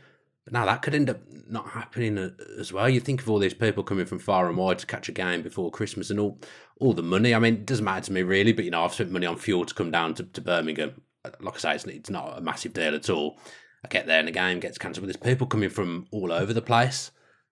But 0.45 0.53
now 0.53 0.65
that 0.65 0.81
could 0.81 0.95
end 0.95 1.09
up 1.09 1.19
not 1.47 1.69
happening 1.69 2.17
uh, 2.17 2.29
as 2.59 2.71
well. 2.71 2.87
You 2.87 2.99
think 2.99 3.21
of 3.21 3.29
all 3.29 3.39
these 3.39 3.53
people 3.53 3.83
coming 3.83 4.05
from 4.05 4.19
far 4.19 4.47
and 4.47 4.57
wide 4.57 4.79
to 4.79 4.85
catch 4.85 5.09
a 5.09 5.11
game 5.11 5.41
before 5.41 5.71
Christmas 5.71 6.09
and 6.09 6.19
all 6.19 6.39
all 6.79 6.93
the 6.93 7.03
money. 7.03 7.33
I 7.33 7.39
mean, 7.39 7.55
it 7.55 7.65
doesn't 7.65 7.85
matter 7.85 8.05
to 8.05 8.11
me 8.11 8.21
really, 8.21 8.53
but 8.53 8.65
you 8.65 8.71
know, 8.71 8.83
I've 8.83 8.93
spent 8.93 9.11
money 9.11 9.25
on 9.25 9.37
fuel 9.37 9.65
to 9.65 9.73
come 9.73 9.91
down 9.91 10.13
to, 10.15 10.23
to 10.23 10.41
Birmingham. 10.41 11.01
Like 11.39 11.55
I 11.55 11.57
say, 11.57 11.75
it's, 11.75 11.85
it's 11.85 12.09
not 12.09 12.37
a 12.37 12.41
massive 12.41 12.73
deal 12.73 12.93
at 12.93 13.09
all. 13.09 13.39
I 13.83 13.87
get 13.87 14.07
there 14.07 14.19
and 14.19 14.27
the 14.27 14.31
game 14.31 14.59
gets 14.59 14.77
cancelled. 14.77 15.05
But 15.05 15.13
there's 15.13 15.33
people 15.35 15.47
coming 15.47 15.69
from 15.69 16.07
all 16.11 16.31
over 16.31 16.53
the 16.53 16.61
place 16.61 17.11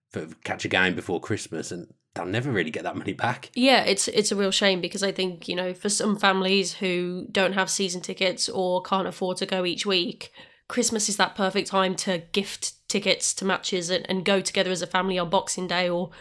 for 0.09 0.27
catch 0.43 0.65
a 0.65 0.67
game 0.67 0.95
before 0.95 1.19
Christmas, 1.19 1.71
and 1.71 1.87
they'll 2.15 2.25
never 2.25 2.51
really 2.51 2.71
get 2.71 2.83
that 2.83 2.95
money 2.95 3.13
back. 3.13 3.49
Yeah, 3.53 3.83
it's 3.83 4.07
it's 4.07 4.31
a 4.31 4.35
real 4.35 4.51
shame 4.51 4.81
because 4.81 5.03
I 5.03 5.11
think 5.11 5.47
you 5.47 5.55
know 5.55 5.73
for 5.73 5.89
some 5.89 6.17
families 6.17 6.73
who 6.73 7.27
don't 7.31 7.53
have 7.53 7.69
season 7.69 8.01
tickets 8.01 8.47
or 8.49 8.81
can't 8.81 9.07
afford 9.07 9.37
to 9.37 9.45
go 9.45 9.65
each 9.65 9.85
week, 9.85 10.31
Christmas 10.67 11.09
is 11.09 11.17
that 11.17 11.35
perfect 11.35 11.67
time 11.67 11.95
to 11.97 12.19
gift 12.31 12.73
tickets 12.87 13.33
to 13.35 13.45
matches 13.45 13.89
and, 13.89 14.07
and 14.09 14.25
go 14.25 14.41
together 14.41 14.71
as 14.71 14.81
a 14.81 14.87
family 14.87 15.17
on 15.17 15.29
Boxing 15.29 15.67
Day 15.67 15.89
or 15.89 16.11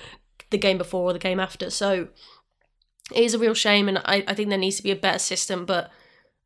the 0.50 0.58
game 0.58 0.78
before 0.78 1.11
or 1.11 1.12
the 1.12 1.18
game 1.18 1.40
after. 1.40 1.70
So 1.70 2.08
it 3.14 3.25
is 3.25 3.34
a 3.34 3.38
real 3.38 3.54
shame, 3.54 3.88
and 3.88 3.99
I, 3.99 4.25
I 4.26 4.34
think 4.34 4.49
there 4.49 4.58
needs 4.58 4.76
to 4.76 4.82
be 4.82 4.90
a 4.90 4.96
better 4.96 5.18
system, 5.18 5.64
but. 5.64 5.90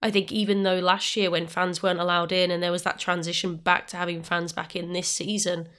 I 0.03 0.11
think 0.11 0.31
even 0.31 0.63
though 0.63 0.79
last 0.79 1.17
year 1.17 1.31
when 1.31 1.47
fans 1.47 1.83
weren't 1.83 1.99
allowed 1.99 2.31
in 2.31 2.51
and 2.51 2.63
there 2.63 2.71
was 2.71 2.83
that 2.83 2.99
transition 2.99 3.57
back 3.57 3.87
to 3.89 3.97
having 3.97 4.23
fans 4.23 4.53
back 4.53 4.77
in 4.77 4.93
this 4.93 5.09
season, 5.09 5.71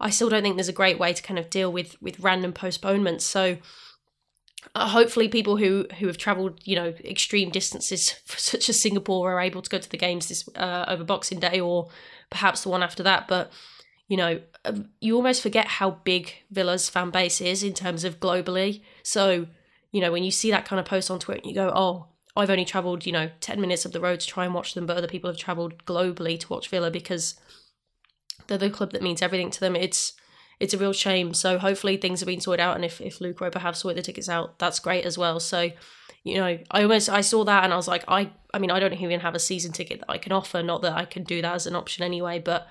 I 0.00 0.10
still 0.10 0.28
don't 0.28 0.42
think 0.42 0.56
there's 0.56 0.68
a 0.68 0.72
great 0.72 0.98
way 0.98 1.12
to 1.12 1.22
kind 1.22 1.38
of 1.38 1.50
deal 1.50 1.72
with 1.72 2.00
with 2.00 2.20
random 2.20 2.52
postponements. 2.52 3.24
So 3.24 3.58
uh, 4.74 4.88
hopefully 4.88 5.28
people 5.28 5.56
who 5.56 5.86
who 5.98 6.06
have 6.06 6.18
traveled 6.18 6.60
you 6.64 6.76
know 6.76 6.94
extreme 7.04 7.50
distances 7.50 8.14
such 8.26 8.68
as 8.68 8.80
Singapore 8.80 9.32
are 9.32 9.40
able 9.40 9.62
to 9.62 9.70
go 9.70 9.78
to 9.78 9.90
the 9.90 9.96
games 9.96 10.28
this 10.28 10.48
uh, 10.56 10.84
over 10.88 11.04
Boxing 11.04 11.40
Day 11.40 11.60
or 11.60 11.88
perhaps 12.30 12.62
the 12.62 12.68
one 12.68 12.82
after 12.82 13.02
that 13.02 13.28
but 13.28 13.52
you 14.08 14.16
know 14.16 14.40
um, 14.64 14.88
you 15.00 15.16
almost 15.16 15.42
forget 15.42 15.66
how 15.66 15.90
big 15.90 16.32
Villa's 16.50 16.88
fan 16.88 17.10
base 17.10 17.40
is 17.40 17.62
in 17.62 17.72
terms 17.72 18.04
of 18.04 18.20
globally 18.20 18.82
so 19.02 19.46
you 19.92 20.00
know 20.00 20.12
when 20.12 20.24
you 20.24 20.30
see 20.30 20.50
that 20.50 20.64
kind 20.64 20.80
of 20.80 20.86
post 20.86 21.10
on 21.10 21.18
Twitter 21.18 21.48
you 21.48 21.54
go 21.54 21.72
oh 21.74 22.08
I've 22.36 22.50
only 22.50 22.64
traveled 22.64 23.06
you 23.06 23.12
know 23.12 23.30
10 23.40 23.60
minutes 23.60 23.84
of 23.84 23.92
the 23.92 24.00
road 24.00 24.20
to 24.20 24.26
try 24.26 24.44
and 24.44 24.54
watch 24.54 24.74
them 24.74 24.86
but 24.86 24.96
other 24.96 25.08
people 25.08 25.30
have 25.30 25.38
traveled 25.38 25.84
globally 25.84 26.38
to 26.40 26.48
watch 26.48 26.68
Villa 26.68 26.90
because 26.90 27.38
they're 28.46 28.58
the 28.58 28.70
club 28.70 28.92
that 28.92 29.02
means 29.02 29.22
everything 29.22 29.50
to 29.50 29.60
them. 29.60 29.76
It's 29.76 30.12
it's 30.60 30.74
a 30.74 30.78
real 30.78 30.92
shame. 30.92 31.34
So 31.34 31.58
hopefully 31.58 31.96
things 31.96 32.20
have 32.20 32.26
been 32.26 32.40
sorted 32.40 32.60
out, 32.60 32.76
and 32.76 32.84
if 32.84 33.00
if 33.00 33.20
Luke 33.20 33.40
Roper 33.40 33.58
have 33.58 33.76
sorted 33.76 33.98
the 33.98 34.06
tickets 34.06 34.28
out, 34.28 34.58
that's 34.58 34.80
great 34.80 35.04
as 35.04 35.18
well. 35.18 35.40
So 35.40 35.70
you 36.24 36.36
know, 36.36 36.58
I 36.70 36.82
almost 36.82 37.08
I 37.08 37.20
saw 37.20 37.44
that 37.44 37.64
and 37.64 37.72
I 37.72 37.76
was 37.76 37.88
like, 37.88 38.04
I 38.08 38.30
I 38.52 38.58
mean, 38.58 38.70
I 38.70 38.80
don't 38.80 38.94
even 38.94 39.20
have 39.20 39.34
a 39.34 39.40
season 39.40 39.72
ticket 39.72 40.00
that 40.00 40.10
I 40.10 40.18
can 40.18 40.32
offer. 40.32 40.62
Not 40.62 40.82
that 40.82 40.96
I 40.96 41.04
can 41.04 41.24
do 41.24 41.42
that 41.42 41.54
as 41.54 41.66
an 41.66 41.76
option 41.76 42.04
anyway, 42.04 42.38
but 42.38 42.66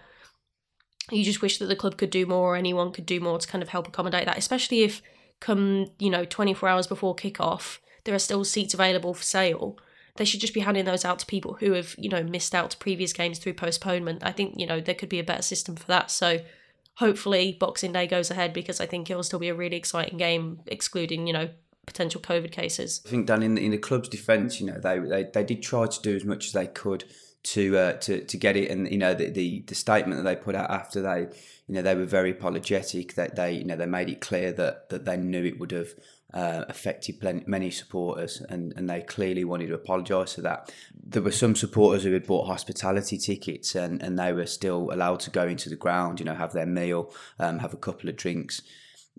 you 1.12 1.24
just 1.24 1.41
wish 1.41 1.57
that 1.59 1.67
the 1.67 1.75
club 1.75 1.97
could 1.97 2.09
do 2.09 2.25
more 2.25 2.53
or 2.53 2.55
anyone 2.55 2.91
could 2.91 3.05
do 3.05 3.19
more 3.19 3.39
to 3.39 3.47
kind 3.47 3.62
of 3.63 3.69
help 3.69 3.88
accommodate 3.88 4.25
that, 4.25 4.38
especially 4.38 4.81
if 4.81 5.01
come, 5.39 5.88
you 6.00 6.09
know, 6.09 6.25
24 6.25 6.67
hours 6.67 6.88
before 6.88 7.15
kickoff, 7.15 7.77
there 8.03 8.15
are 8.15 8.19
still 8.19 8.43
seats 8.43 8.74
available 8.74 9.13
for 9.13 9.24
sale. 9.24 9.77
They 10.17 10.25
should 10.25 10.41
just 10.41 10.53
be 10.53 10.59
handing 10.59 10.86
those 10.86 11.05
out 11.05 11.19
to 11.19 11.25
people 11.25 11.53
who 11.59 11.74
have, 11.74 11.95
you 11.97 12.09
know, 12.09 12.24
missed 12.24 12.53
out 12.53 12.71
to 12.71 12.77
previous 12.77 13.13
games 13.13 13.39
through 13.39 13.53
postponement. 13.53 14.24
I 14.24 14.31
think, 14.31 14.55
you 14.57 14.67
know, 14.67 14.79
there 14.79 14.95
could 14.95 15.09
be 15.09 15.19
a 15.19 15.24
better 15.24 15.41
system 15.41 15.75
for 15.75 15.88
that. 15.88 16.12
So 16.12 16.39
hopefully 16.95 17.55
Boxing 17.59 17.93
Day 17.93 18.07
goes 18.07 18.29
ahead 18.31 18.53
because 18.53 18.81
I 18.81 18.86
think 18.86 19.09
it 19.09 19.15
will 19.15 19.24
still 19.24 19.39
be 19.39 19.50
a 19.50 19.55
really 19.55 19.77
exciting 19.77 20.17
game, 20.17 20.59
excluding, 20.65 21.27
you 21.27 21.33
know, 21.33 21.50
potential 21.86 22.21
COVID 22.21 22.51
cases. 22.51 23.01
I 23.05 23.09
think 23.09 23.25
Dan, 23.27 23.41
in 23.41 23.55
the, 23.55 23.65
in 23.65 23.71
the 23.71 23.77
club's 23.77 24.09
defence, 24.09 24.59
you 24.59 24.67
know, 24.67 24.79
they, 24.79 25.00
they 25.00 25.24
they 25.33 25.43
did 25.43 25.63
try 25.63 25.88
to 25.88 26.01
do 26.01 26.15
as 26.15 26.25
much 26.25 26.47
as 26.47 26.51
they 26.51 26.67
could 26.67 27.05
to 27.43 27.77
uh, 27.77 27.93
to 27.93 28.24
to 28.25 28.38
get 28.38 28.57
it, 28.57 28.69
and 28.69 28.91
you 28.91 28.97
know, 28.97 29.13
the, 29.13 29.29
the 29.29 29.63
the 29.67 29.75
statement 29.75 30.17
that 30.17 30.24
they 30.24 30.36
put 30.36 30.53
out 30.53 30.69
after 30.69 31.01
they, 31.01 31.21
you 31.67 31.75
know, 31.75 31.81
they 31.81 31.95
were 31.95 32.05
very 32.05 32.31
apologetic. 32.31 33.15
That 33.15 33.36
they, 33.36 33.53
you 33.53 33.63
know, 33.63 33.75
they 33.75 33.86
made 33.86 34.09
it 34.09 34.19
clear 34.21 34.51
that 34.53 34.89
that 34.89 35.05
they 35.05 35.17
knew 35.17 35.43
it 35.45 35.59
would 35.59 35.71
have 35.71 35.93
uh, 36.34 36.65
affected 36.67 37.19
plenty, 37.19 37.43
many 37.48 37.72
supporters, 37.72 38.41
and, 38.50 38.74
and 38.75 38.89
they 38.89 39.01
clearly 39.01 39.43
wanted 39.43 39.67
to 39.67 39.74
apologise 39.74 40.36
for 40.36 40.41
that. 40.41 40.74
There 40.93 41.22
were 41.22 41.31
some 41.31 41.55
supporters 41.55 42.03
who 42.03 42.13
had 42.13 42.27
bought 42.27 42.48
hospitality 42.48 43.17
tickets, 43.17 43.75
and, 43.75 44.01
and 44.01 44.19
they 44.19 44.34
were 44.34 44.46
still 44.46 44.89
allowed 44.91 45.22
to 45.22 45.29
go 45.29 45.48
into 45.48 45.69
the 45.69 45.75
ground, 45.75 46.19
you 46.19 46.25
know, 46.25 46.36
have 46.36 46.53
their 46.53 46.65
meal, 46.65 47.13
um, 47.39 47.60
have 47.60 47.74
a 47.74 47.77
couple 47.77 48.10
of 48.10 48.15
drinks 48.15 48.62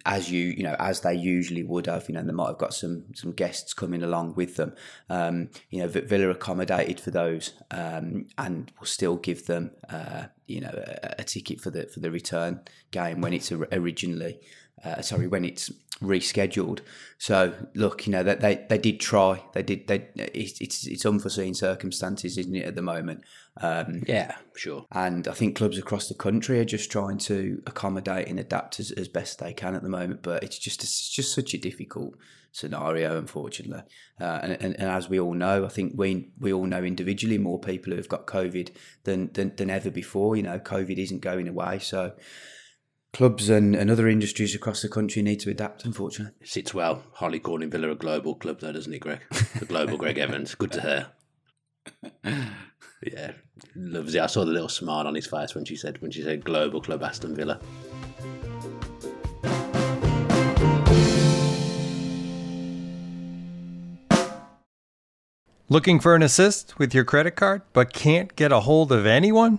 as 0.06 0.30
you 0.30 0.46
you 0.56 0.62
know 0.62 0.76
as 0.78 1.00
they 1.00 1.14
usually 1.14 1.62
would 1.62 1.86
have 1.86 2.08
you 2.08 2.14
know 2.14 2.22
they 2.22 2.32
might 2.32 2.48
have 2.48 2.58
got 2.58 2.74
some 2.74 3.04
some 3.14 3.32
guests 3.32 3.72
coming 3.72 4.02
along 4.02 4.34
with 4.34 4.56
them 4.56 4.72
um, 5.10 5.48
you 5.70 5.80
know 5.80 5.88
Villa 5.88 6.28
accommodated 6.30 7.00
for 7.00 7.10
those 7.10 7.54
um, 7.70 8.26
and 8.36 8.70
will 8.78 8.86
still 8.86 9.16
give 9.16 9.46
them 9.46 9.70
uh, 9.88 10.24
you 10.46 10.60
know 10.60 10.70
a, 10.72 11.16
a, 11.18 11.24
ticket 11.24 11.60
for 11.60 11.70
the 11.70 11.86
for 11.86 12.00
the 12.00 12.10
return 12.10 12.60
game 12.90 13.20
when 13.20 13.32
it's 13.32 13.50
originally 13.50 14.38
uh, 14.84 15.02
sorry 15.02 15.26
when 15.26 15.44
it's 15.44 15.70
rescheduled. 16.02 16.80
So 17.18 17.54
look 17.74 18.06
you 18.06 18.12
know 18.12 18.22
that 18.22 18.40
they, 18.40 18.66
they 18.68 18.78
did 18.78 19.00
try. 19.00 19.42
They 19.52 19.62
did 19.62 19.88
they 19.88 20.08
it's 20.16 20.60
it's, 20.86 21.04
unforeseen 21.04 21.54
circumstances 21.54 22.38
isn't 22.38 22.54
it 22.54 22.64
at 22.64 22.76
the 22.76 22.82
moment? 22.82 23.24
Um, 23.60 24.04
yeah 24.06 24.36
sure. 24.54 24.86
and 24.92 25.26
I 25.26 25.32
think 25.32 25.56
clubs 25.56 25.78
across 25.78 26.08
the 26.08 26.14
country 26.14 26.60
are 26.60 26.64
just 26.64 26.92
trying 26.92 27.18
to 27.18 27.60
accommodate 27.66 28.28
and 28.28 28.38
adapt 28.38 28.78
as, 28.78 28.92
as 28.92 29.08
best 29.08 29.40
they 29.40 29.52
can 29.52 29.74
at 29.74 29.82
the 29.82 29.88
moment 29.88 30.22
but 30.22 30.44
it's 30.44 30.58
just 30.58 30.84
it's 30.84 31.08
just 31.08 31.34
such 31.34 31.54
a 31.54 31.58
difficult 31.58 32.14
scenario 32.52 33.18
unfortunately. 33.18 33.82
Uh, 34.20 34.38
and, 34.42 34.52
and, 34.52 34.74
and, 34.76 34.88
as 34.88 35.08
we 35.08 35.18
all 35.18 35.34
know 35.34 35.64
I 35.64 35.68
think 35.68 35.94
we 35.96 36.30
we 36.38 36.52
all 36.52 36.66
know 36.66 36.84
individually 36.84 37.38
more 37.38 37.58
people 37.58 37.90
who 37.90 37.96
have 37.96 38.08
got 38.08 38.26
COVID 38.28 38.70
than, 39.02 39.32
than, 39.32 39.56
than 39.56 39.70
ever 39.70 39.90
before. 39.90 40.36
You 40.36 40.44
know 40.44 40.60
COVID 40.60 40.96
isn't 40.96 41.20
going 41.20 41.48
away 41.48 41.80
so 41.80 42.12
clubs 43.18 43.48
and, 43.48 43.74
and 43.74 43.90
other 43.90 44.06
industries 44.06 44.54
across 44.54 44.80
the 44.80 44.88
country 44.88 45.22
need 45.22 45.40
to 45.40 45.50
adapt, 45.50 45.84
unfortunately. 45.84 46.32
Sits 46.46 46.72
well. 46.72 47.02
Harley 47.14 47.40
calling 47.40 47.68
Villa 47.68 47.90
a 47.90 47.96
global 47.96 48.36
club, 48.36 48.60
though, 48.60 48.70
doesn't 48.70 48.94
it, 48.94 49.00
Greg? 49.00 49.18
The 49.58 49.64
global 49.64 49.96
Greg 49.96 50.18
Evans. 50.26 50.54
Good 50.54 50.70
to 50.70 50.80
hear. 50.80 51.06
Yeah, 53.02 53.32
loves 53.74 54.14
it. 54.14 54.20
I 54.20 54.26
saw 54.26 54.44
the 54.44 54.52
little 54.52 54.68
smile 54.68 55.08
on 55.08 55.16
his 55.16 55.26
face 55.26 55.56
when 55.56 55.64
she 55.64 55.74
said 55.74 56.00
when 56.00 56.12
she 56.12 56.22
said 56.22 56.44
global 56.44 56.80
club 56.80 57.02
Aston 57.02 57.34
Villa. 57.34 57.60
Looking 65.68 65.98
for 65.98 66.14
an 66.14 66.22
assist 66.22 66.78
with 66.78 66.94
your 66.94 67.04
credit 67.04 67.32
card 67.32 67.62
but 67.72 67.92
can't 67.92 68.36
get 68.36 68.52
a 68.52 68.60
hold 68.60 68.92
of 68.92 69.06
anyone? 69.06 69.58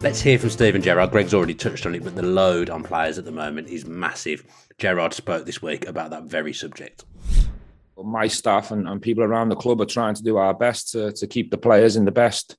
Let's 0.00 0.20
hear 0.20 0.38
from 0.38 0.50
Steven 0.50 0.80
Gerrard. 0.80 1.10
Greg's 1.10 1.34
already 1.34 1.54
touched 1.54 1.84
on 1.84 1.92
it, 1.92 2.04
but 2.04 2.14
the 2.14 2.22
load 2.22 2.70
on 2.70 2.84
players 2.84 3.18
at 3.18 3.24
the 3.24 3.32
moment 3.32 3.66
is 3.66 3.84
massive. 3.84 4.44
Gerrard 4.78 5.12
spoke 5.12 5.44
this 5.44 5.60
week 5.60 5.88
about 5.88 6.10
that 6.10 6.22
very 6.22 6.52
subject. 6.52 7.04
My 7.96 8.28
staff 8.28 8.70
and, 8.70 8.88
and 8.88 9.02
people 9.02 9.24
around 9.24 9.48
the 9.48 9.56
club 9.56 9.80
are 9.80 9.86
trying 9.86 10.14
to 10.14 10.22
do 10.22 10.36
our 10.36 10.54
best 10.54 10.92
to, 10.92 11.10
to 11.10 11.26
keep 11.26 11.50
the 11.50 11.58
players 11.58 11.96
in 11.96 12.04
the 12.04 12.12
best 12.12 12.56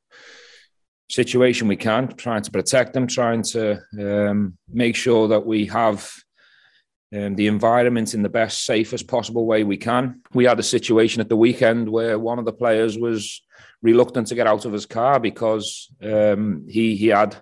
situation 1.09 1.69
we 1.69 1.77
can, 1.77 2.09
trying 2.09 2.41
to 2.41 2.51
protect 2.51 2.91
them, 2.91 3.07
trying 3.07 3.43
to 3.43 3.79
um, 3.97 4.57
make 4.67 4.97
sure 4.97 5.29
that 5.29 5.45
we 5.45 5.65
have 5.67 6.13
um, 7.15 7.35
the 7.35 7.47
environment 7.47 8.13
in 8.13 8.21
the 8.21 8.29
best, 8.29 8.65
safest 8.65 9.07
possible 9.07 9.45
way 9.45 9.63
we 9.63 9.77
can. 9.77 10.21
We 10.33 10.45
had 10.45 10.59
a 10.59 10.63
situation 10.63 11.21
at 11.21 11.29
the 11.29 11.35
weekend 11.35 11.89
where 11.89 12.19
one 12.19 12.39
of 12.39 12.45
the 12.45 12.53
players 12.53 12.97
was 12.97 13.41
reluctant 13.81 14.27
to 14.27 14.35
get 14.35 14.47
out 14.47 14.65
of 14.65 14.73
his 14.73 14.85
car 14.85 15.19
because 15.19 15.89
um, 16.03 16.65
he 16.67 16.95
he 16.95 17.07
had 17.07 17.41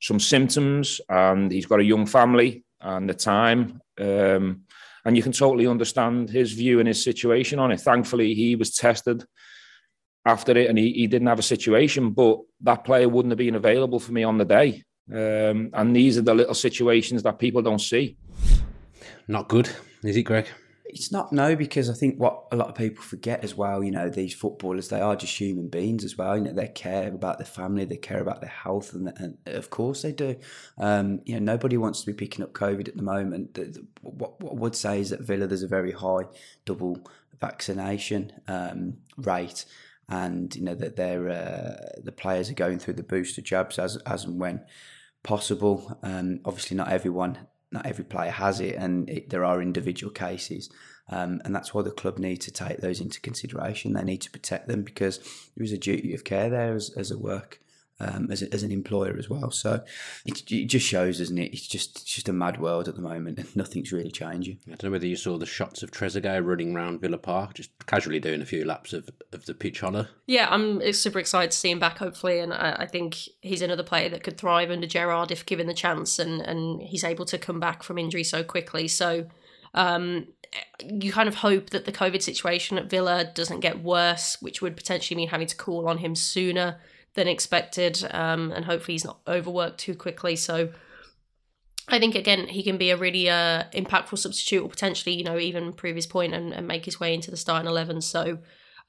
some 0.00 0.20
symptoms 0.20 1.00
and 1.08 1.50
he's 1.50 1.66
got 1.66 1.80
a 1.80 1.84
young 1.84 2.06
family 2.06 2.64
and 2.80 3.08
the 3.08 3.14
time. 3.14 3.82
Um, 4.00 4.62
and 5.04 5.16
you 5.16 5.22
can 5.22 5.32
totally 5.32 5.66
understand 5.66 6.30
his 6.30 6.52
view 6.52 6.78
and 6.78 6.88
his 6.88 7.02
situation 7.02 7.58
on 7.58 7.72
it. 7.72 7.80
Thankfully, 7.80 8.34
he 8.34 8.54
was 8.54 8.74
tested 8.74 9.24
after 10.26 10.56
it 10.56 10.68
and 10.68 10.78
he, 10.78 10.92
he 10.92 11.06
didn't 11.06 11.28
have 11.28 11.38
a 11.38 11.42
situation, 11.42 12.10
but 12.10 12.40
that 12.60 12.84
player 12.84 13.08
wouldn't 13.08 13.32
have 13.32 13.38
been 13.38 13.54
available 13.54 13.98
for 13.98 14.12
me 14.12 14.22
on 14.22 14.38
the 14.38 14.44
day. 14.44 14.84
Um, 15.10 15.70
and 15.72 15.96
these 15.96 16.18
are 16.18 16.22
the 16.22 16.34
little 16.34 16.54
situations 16.54 17.22
that 17.22 17.38
people 17.38 17.62
don't 17.62 17.80
see. 17.80 18.16
Not 19.30 19.46
good, 19.46 19.70
is 20.02 20.16
it, 20.16 20.24
Greg? 20.24 20.48
It's 20.86 21.12
not 21.12 21.32
no, 21.32 21.54
because 21.54 21.88
I 21.88 21.92
think 21.92 22.18
what 22.18 22.46
a 22.50 22.56
lot 22.56 22.68
of 22.68 22.74
people 22.74 23.04
forget 23.04 23.44
as 23.44 23.54
well, 23.54 23.84
you 23.84 23.92
know, 23.92 24.08
these 24.08 24.34
footballers 24.34 24.88
they 24.88 25.00
are 25.00 25.14
just 25.14 25.38
human 25.38 25.68
beings 25.68 26.04
as 26.04 26.18
well. 26.18 26.36
You 26.36 26.42
know, 26.42 26.52
they 26.52 26.66
care 26.66 27.06
about 27.06 27.38
their 27.38 27.46
family, 27.46 27.84
they 27.84 27.96
care 27.96 28.18
about 28.18 28.40
their 28.40 28.50
health, 28.50 28.92
and, 28.92 29.12
and 29.18 29.38
of 29.46 29.70
course 29.70 30.02
they 30.02 30.10
do. 30.10 30.34
Um, 30.78 31.20
you 31.26 31.34
know, 31.34 31.52
nobody 31.52 31.76
wants 31.76 32.00
to 32.00 32.06
be 32.06 32.12
picking 32.12 32.42
up 32.42 32.54
COVID 32.54 32.88
at 32.88 32.96
the 32.96 33.04
moment. 33.04 33.54
The, 33.54 33.66
the, 33.66 33.86
what, 34.00 34.40
what 34.40 34.50
I 34.50 34.56
would 34.56 34.74
say 34.74 35.00
is 35.00 35.10
that 35.10 35.20
Villa 35.20 35.46
there's 35.46 35.62
a 35.62 35.68
very 35.68 35.92
high 35.92 36.24
double 36.64 36.98
vaccination 37.40 38.32
um, 38.48 38.94
rate, 39.16 39.64
and 40.08 40.52
you 40.56 40.62
know 40.62 40.74
that 40.74 40.96
they're 40.96 41.28
uh, 41.28 42.00
the 42.02 42.10
players 42.10 42.50
are 42.50 42.54
going 42.54 42.80
through 42.80 42.94
the 42.94 43.04
booster 43.04 43.42
jabs 43.42 43.78
as 43.78 43.96
as 43.98 44.24
and 44.24 44.40
when 44.40 44.64
possible. 45.22 46.00
Um, 46.02 46.40
obviously, 46.44 46.76
not 46.76 46.88
everyone 46.88 47.38
not 47.72 47.86
every 47.86 48.04
player 48.04 48.30
has 48.30 48.60
it, 48.60 48.74
and 48.76 49.08
it, 49.08 49.30
there 49.30 49.44
are 49.44 49.62
individual 49.62 50.12
cases, 50.12 50.70
um, 51.08 51.40
and 51.44 51.54
that's 51.54 51.72
why 51.72 51.82
the 51.82 51.90
club 51.90 52.18
need 52.18 52.40
to 52.42 52.50
take 52.50 52.78
those 52.78 53.00
into 53.00 53.20
consideration. 53.20 53.92
They 53.92 54.02
need 54.02 54.22
to 54.22 54.30
protect 54.30 54.68
them 54.68 54.82
because 54.82 55.18
there 55.56 55.64
is 55.64 55.72
a 55.72 55.78
duty 55.78 56.14
of 56.14 56.24
care 56.24 56.50
there 56.50 56.74
as, 56.74 56.90
as 56.96 57.10
a 57.10 57.18
work 57.18 57.60
um, 58.00 58.28
as, 58.30 58.42
a, 58.42 58.52
as 58.52 58.62
an 58.62 58.72
employer 58.72 59.16
as 59.18 59.28
well. 59.28 59.50
So 59.50 59.82
it, 60.24 60.50
it 60.50 60.66
just 60.66 60.86
shows, 60.86 61.18
doesn't 61.18 61.38
it? 61.38 61.52
It's 61.52 61.66
just 61.66 62.02
it's 62.02 62.14
just 62.14 62.28
a 62.28 62.32
mad 62.32 62.60
world 62.60 62.88
at 62.88 62.96
the 62.96 63.02
moment, 63.02 63.38
and 63.38 63.54
nothing's 63.54 63.92
really 63.92 64.10
changing. 64.10 64.58
I 64.66 64.70
don't 64.70 64.84
know 64.84 64.90
whether 64.90 65.06
you 65.06 65.16
saw 65.16 65.36
the 65.36 65.46
shots 65.46 65.82
of 65.82 65.90
Trezeguet 65.90 66.44
running 66.44 66.74
around 66.74 67.00
Villa 67.00 67.18
Park, 67.18 67.54
just 67.54 67.70
casually 67.86 68.18
doing 68.18 68.40
a 68.40 68.46
few 68.46 68.64
laps 68.64 68.92
of, 68.92 69.08
of 69.32 69.44
the 69.44 69.54
pitch 69.54 69.82
honour. 69.82 70.08
Yeah, 70.26 70.48
I'm 70.50 70.92
super 70.92 71.18
excited 71.18 71.50
to 71.50 71.56
see 71.56 71.70
him 71.70 71.78
back, 71.78 71.98
hopefully, 71.98 72.40
and 72.40 72.52
I, 72.52 72.76
I 72.80 72.86
think 72.86 73.16
he's 73.42 73.62
another 73.62 73.84
player 73.84 74.08
that 74.08 74.22
could 74.22 74.38
thrive 74.38 74.70
under 74.70 74.86
Gerrard 74.86 75.30
if 75.30 75.44
given 75.44 75.66
the 75.66 75.74
chance, 75.74 76.18
and 76.18 76.40
and 76.40 76.80
he's 76.80 77.04
able 77.04 77.26
to 77.26 77.38
come 77.38 77.60
back 77.60 77.82
from 77.82 77.98
injury 77.98 78.24
so 78.24 78.42
quickly. 78.42 78.88
So. 78.88 79.26
Um, 79.72 80.26
you 80.80 81.12
kind 81.12 81.28
of 81.28 81.36
hope 81.36 81.70
that 81.70 81.84
the 81.84 81.92
COVID 81.92 82.22
situation 82.22 82.76
at 82.76 82.90
Villa 82.90 83.30
doesn't 83.34 83.60
get 83.60 83.84
worse, 83.84 84.36
which 84.40 84.60
would 84.60 84.76
potentially 84.76 85.16
mean 85.16 85.28
having 85.28 85.46
to 85.46 85.54
call 85.54 85.88
on 85.88 85.98
him 85.98 86.16
sooner 86.16 86.80
than 87.14 87.28
expected, 87.28 88.06
um, 88.12 88.52
and 88.52 88.64
hopefully 88.64 88.94
he's 88.94 89.04
not 89.04 89.20
overworked 89.26 89.78
too 89.78 89.94
quickly. 89.94 90.36
So 90.36 90.70
I 91.88 91.98
think 91.98 92.14
again 92.14 92.48
he 92.48 92.62
can 92.62 92.78
be 92.78 92.90
a 92.90 92.96
really 92.96 93.28
uh, 93.28 93.64
impactful 93.72 94.18
substitute, 94.18 94.62
or 94.62 94.68
potentially 94.68 95.16
you 95.16 95.24
know 95.24 95.38
even 95.38 95.72
prove 95.72 95.96
his 95.96 96.06
point 96.06 96.34
and, 96.34 96.52
and 96.52 96.66
make 96.66 96.84
his 96.84 97.00
way 97.00 97.14
into 97.14 97.30
the 97.30 97.36
starting 97.36 97.68
eleven. 97.68 98.00
So 98.00 98.38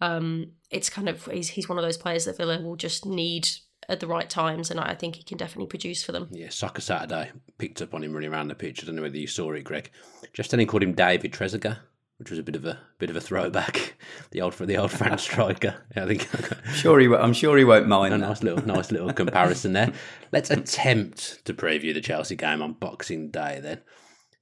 um, 0.01 0.51
it's 0.69 0.89
kind 0.89 1.09
of 1.09 1.25
he's 1.25 1.49
he's 1.49 1.69
one 1.69 1.77
of 1.77 1.83
those 1.83 1.97
players 1.97 2.25
that 2.25 2.37
Villa 2.37 2.61
will 2.61 2.75
just 2.75 3.05
need 3.05 3.49
at 3.89 3.99
the 3.99 4.07
right 4.07 4.29
times, 4.29 4.69
and 4.69 4.79
I 4.79 4.93
think 4.93 5.15
he 5.15 5.23
can 5.23 5.37
definitely 5.37 5.67
produce 5.67 6.03
for 6.03 6.11
them. 6.11 6.29
Yeah, 6.31 6.49
Soccer 6.49 6.81
Saturday 6.81 7.31
picked 7.57 7.81
up 7.81 7.93
on 7.93 8.03
him 8.03 8.13
running 8.13 8.31
around 8.31 8.47
the 8.47 8.55
pitch. 8.55 8.83
I 8.83 8.85
don't 8.85 8.95
know 8.95 9.01
whether 9.01 9.17
you 9.17 9.27
saw 9.27 9.51
it, 9.51 9.63
Greg. 9.63 9.89
Just 10.33 10.51
then 10.51 10.65
called 10.67 10.83
him 10.83 10.93
David 10.93 11.33
Trezeguet 11.33 11.79
which 12.21 12.29
was 12.29 12.37
a 12.37 12.43
bit 12.43 12.55
of 12.55 12.65
a 12.65 12.77
bit 12.99 13.09
of 13.09 13.15
a 13.15 13.21
throwback. 13.21 13.95
The 14.29 14.41
old 14.41 14.53
the 14.53 14.77
old 14.77 14.91
French 14.91 15.19
striker. 15.29 15.75
I 15.95 16.05
think. 16.05 16.29
sure, 16.73 16.99
he. 16.99 17.07
I'm 17.13 17.33
sure 17.33 17.57
he 17.57 17.65
won't 17.65 17.87
mind. 17.87 18.13
A 18.13 18.17
nice 18.17 18.43
little, 18.43 18.65
nice 18.65 18.89
little 18.89 19.11
comparison 19.11 19.73
there. 19.73 19.91
Let's 20.31 20.49
attempt 20.49 21.43
to 21.43 21.53
preview 21.53 21.93
the 21.93 21.99
Chelsea 21.99 22.37
game 22.37 22.61
on 22.61 22.73
Boxing 22.73 23.29
Day 23.29 23.59
then 23.61 23.79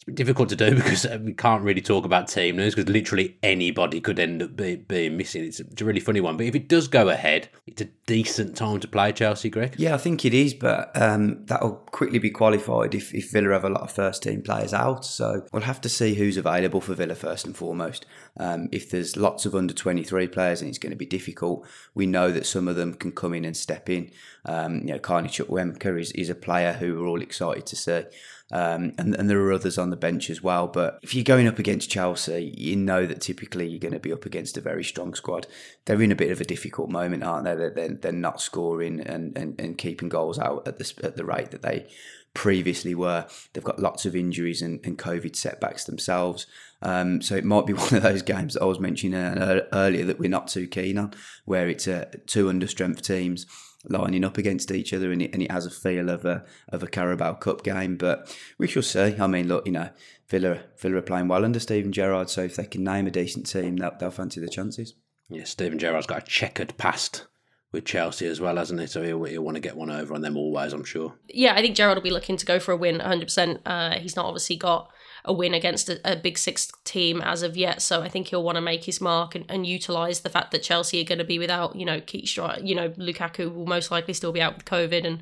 difficult 0.10 0.50
to 0.50 0.56
do 0.56 0.76
because 0.76 1.06
uh, 1.06 1.20
we 1.22 1.34
can't 1.34 1.64
really 1.64 1.82
talk 1.82 2.06
about 2.06 2.28
team 2.28 2.58
news 2.58 2.76
because 2.76 2.90
literally 2.90 3.38
anybody 3.44 4.02
could 4.02 4.20
end 4.20 4.44
up 4.44 4.56
be, 4.56 4.76
being 4.76 5.18
missing. 5.18 5.44
It's 5.44 5.60
a 5.60 5.86
really 5.86 6.00
funny 6.00 6.22
one. 6.22 6.38
But 6.38 6.46
if 6.46 6.56
it 6.56 6.68
does 6.68 6.88
go 6.88 7.10
ahead, 7.10 7.50
it's 7.68 7.82
a 7.82 7.86
decent 8.06 8.56
time 8.56 8.80
to 8.80 8.88
play 8.88 9.12
Chelsea, 9.12 9.50
Greg. 9.50 9.76
Yeah, 9.78 9.96
I 9.96 9.98
think 9.98 10.26
it 10.26 10.34
is, 10.34 10.54
but 10.54 10.92
um, 11.00 11.46
that'll 11.46 11.76
quickly 11.92 12.20
be 12.20 12.30
qualified 12.30 12.96
if, 12.96 13.14
if 13.14 13.32
Villa 13.32 13.54
have 13.54 13.66
a 13.66 13.70
lot 13.70 13.82
of 13.82 13.92
first 13.92 14.24
team 14.24 14.42
players 14.42 14.74
out. 14.74 15.06
So 15.06 15.46
we'll 15.52 15.64
have 15.64 15.82
to 15.82 15.90
see 15.90 16.16
who's 16.16 16.38
available 16.38 16.82
for 16.82 16.94
Villa 16.94 17.16
first 17.16 17.46
and 17.46 17.56
foremost. 17.56 18.06
Um, 18.40 18.70
if 18.72 18.90
there's 18.90 19.18
lots 19.18 19.46
of 19.46 19.56
under 19.56 19.74
23 19.74 20.28
players 20.28 20.62
and 20.62 20.70
it's 20.70 20.80
going 20.80 20.92
to 20.92 20.98
be 20.98 21.06
difficult, 21.06 21.68
we 21.94 22.06
know 22.06 22.32
that 22.32 22.46
some 22.46 22.68
of 22.68 22.76
them 22.76 22.94
can 22.94 23.12
come 23.12 23.34
in 23.34 23.46
and 23.46 23.56
step 23.56 23.90
in. 23.90 24.12
Um, 24.46 24.80
you 24.80 24.94
know, 24.94 25.00
Carney 25.00 25.30
Chukwuemeka 25.30 26.00
is, 26.00 26.12
is 26.14 26.30
a 26.30 26.36
player 26.36 26.74
who 26.74 26.96
we're 26.96 27.08
all 27.08 27.22
excited 27.22 27.66
to 27.68 27.76
see. 27.76 28.04
Um, 28.52 28.94
and, 28.98 29.16
and 29.16 29.30
there 29.30 29.40
are 29.42 29.54
others 29.54 29.78
on 29.78 29.90
the 29.90 29.96
bench 29.96 30.30
as 30.30 30.42
well. 30.42 30.68
But 30.68 31.00
if 31.04 31.14
you're 31.14 31.24
going 31.24 31.48
up 31.48 31.60
against 31.60 31.92
Chelsea, 31.92 32.54
you 32.58 32.76
know 32.76 33.06
that 33.06 33.22
typically 33.22 33.68
you're 33.68 33.80
going 33.80 33.94
to 33.94 34.00
be 34.00 34.12
up 34.12 34.26
against 34.26 34.58
a 34.58 34.62
very 34.62 34.84
strong 34.84 35.14
squad. 35.14 35.48
They're 35.86 36.02
in 36.02 36.12
a 36.12 36.16
bit 36.16 36.32
of 36.32 36.42
a 36.42 36.46
difficult 36.46 36.90
moment, 36.90 37.24
aren't 37.24 37.46
they? 37.46 37.56
They're, 37.56 37.70
they're, 37.70 37.94
they're 37.94 38.12
not 38.12 38.42
scoring 38.42 39.02
and, 39.02 39.38
and, 39.38 39.60
and 39.60 39.78
keeping 39.78 40.10
goals 40.10 40.40
out 40.40 40.68
at 40.68 40.80
the, 40.80 40.94
at 41.04 41.16
the 41.16 41.26
rate 41.26 41.52
that 41.52 41.62
they 41.62 41.88
previously 42.34 42.96
were. 42.96 43.28
They've 43.54 43.64
got 43.64 43.80
lots 43.80 44.06
of 44.06 44.16
injuries 44.16 44.62
and, 44.62 44.80
and 44.84 44.98
COVID 44.98 45.36
setbacks 45.36 45.84
themselves. 45.86 46.48
Um, 46.82 47.22
so 47.22 47.36
it 47.36 47.46
might 47.46 47.68
be 47.68 47.74
one 47.74 47.94
of 47.94 48.02
those 48.02 48.24
games 48.24 48.56
that 48.56 48.64
I 48.64 48.66
was 48.66 48.80
mentioning 48.80 49.20
earlier 49.20 50.06
that 50.06 50.20
we're 50.20 50.30
not 50.30 50.48
too 50.48 50.68
keen 50.68 50.98
on, 50.98 51.14
where 51.46 51.70
it's 51.70 51.88
two 52.26 52.50
under 52.50 52.68
strength 52.68 53.04
teams 53.04 53.46
lining 53.86 54.24
up 54.24 54.38
against 54.38 54.72
each 54.72 54.94
other, 54.94 55.12
and 55.12 55.22
it, 55.22 55.34
and 55.34 55.42
it 55.42 55.52
has 55.52 55.66
a 55.66 55.72
feel 55.72 56.10
of 56.10 56.26
a 56.26 56.46
of 56.70 56.84
a 56.84 56.88
Carabao 56.88 57.34
Cup 57.36 57.64
game. 57.64 57.96
But 57.96 58.36
we 58.58 58.68
shall 58.68 58.84
see. 58.84 59.16
I 59.20 59.28
mean, 59.28 59.48
look, 59.48 59.66
you 59.66 59.72
know, 59.72 59.90
Villa 60.28 60.62
Villa 60.78 60.98
are 60.98 61.02
playing 61.02 61.28
well 61.28 61.46
under 61.46 61.60
Steven 61.60 61.92
Gerrard, 61.92 62.30
so 62.30 62.42
if 62.42 62.56
they 62.56 62.66
can 62.66 62.84
name 62.84 63.08
a 63.08 63.12
decent 63.12 63.48
team, 63.48 63.78
they'll, 63.78 63.96
they'll 64.00 64.12
fancy 64.12 64.40
the 64.40 64.50
chances. 64.50 64.96
Yeah, 65.30 65.44
Steven 65.44 65.80
Gerrard's 65.80 66.08
got 66.08 66.24
a 66.24 66.26
checkered 66.26 66.78
past 66.78 67.26
with 67.72 67.86
Chelsea 67.86 68.26
as 68.26 68.42
well, 68.42 68.58
hasn't 68.58 68.80
he? 68.80 68.88
So 68.88 69.04
he'll, 69.04 69.24
he'll 69.24 69.44
want 69.44 69.56
to 69.56 69.62
get 69.62 69.78
one 69.78 69.92
over 69.92 70.14
on 70.14 70.22
them 70.22 70.38
always, 70.38 70.74
I'm 70.74 70.84
sure. 70.84 71.14
Yeah, 71.28 71.54
I 71.56 71.62
think 71.62 71.76
Gerrard 71.76 71.98
will 71.98 72.04
be 72.04 72.10
looking 72.10 72.38
to 72.38 72.46
go 72.46 72.60
for 72.60 72.72
a 72.72 72.78
win 72.78 72.98
100%. 72.98 73.60
Uh, 73.66 74.00
he's 74.00 74.16
not 74.16 74.26
obviously 74.26 74.56
got 74.56 74.92
a 75.30 75.34
win 75.34 75.54
against 75.54 75.88
a, 75.90 76.02
a, 76.12 76.16
big 76.16 76.40
six 76.40 76.72
team 76.84 77.22
as 77.22 77.44
of 77.44 77.56
yet. 77.56 77.84
So 77.84 78.02
I 78.02 78.10
think 78.10 78.28
he'll 78.28 78.44
want 78.44 78.56
to 78.56 78.62
make 78.62 78.86
his 78.86 79.00
mark 79.00 79.36
and, 79.36 79.46
and 79.48 79.66
utilize 79.66 80.22
the 80.22 80.30
fact 80.30 80.50
that 80.52 80.64
Chelsea 80.64 81.00
are 81.00 81.06
going 81.06 81.20
to 81.20 81.24
be 81.24 81.38
without, 81.38 81.76
you 81.76 81.86
know, 81.86 82.02
Keith 82.02 82.26
Stri- 82.26 82.66
you 82.66 82.74
know, 82.74 82.90
Lukaku 82.90 83.54
will 83.54 83.68
most 83.68 83.92
likely 83.92 84.16
still 84.16 84.32
be 84.32 84.42
out 84.42 84.56
with 84.58 84.66
COVID 84.66 85.06
and, 85.06 85.22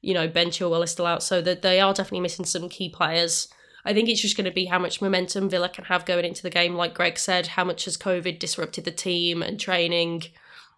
you 0.00 0.14
know, 0.14 0.28
Ben 0.28 0.50
Chilwell 0.50 0.84
is 0.84 0.92
still 0.92 1.06
out. 1.06 1.24
So 1.24 1.42
that 1.42 1.62
they 1.62 1.80
are 1.80 1.92
definitely 1.92 2.20
missing 2.20 2.44
some 2.44 2.68
key 2.68 2.88
players. 2.88 3.48
I 3.84 3.92
think 3.92 4.08
it's 4.08 4.22
just 4.22 4.36
going 4.36 4.44
to 4.44 4.52
be 4.52 4.66
how 4.66 4.78
much 4.78 5.02
momentum 5.02 5.50
Villa 5.50 5.68
can 5.68 5.84
have 5.86 6.06
going 6.06 6.24
into 6.24 6.42
the 6.42 6.50
game. 6.50 6.76
Like 6.76 6.94
Greg 6.94 7.18
said, 7.18 7.48
how 7.48 7.64
much 7.64 7.84
has 7.86 7.96
COVID 7.96 8.38
disrupted 8.38 8.84
the 8.84 8.92
team 8.92 9.42
and 9.42 9.58
training? 9.58 10.22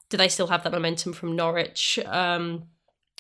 Do 0.08 0.16
they 0.16 0.28
still 0.28 0.46
have 0.46 0.64
that 0.64 0.72
momentum 0.72 1.12
from 1.12 1.36
Norwich? 1.36 1.98
Um, 2.06 2.68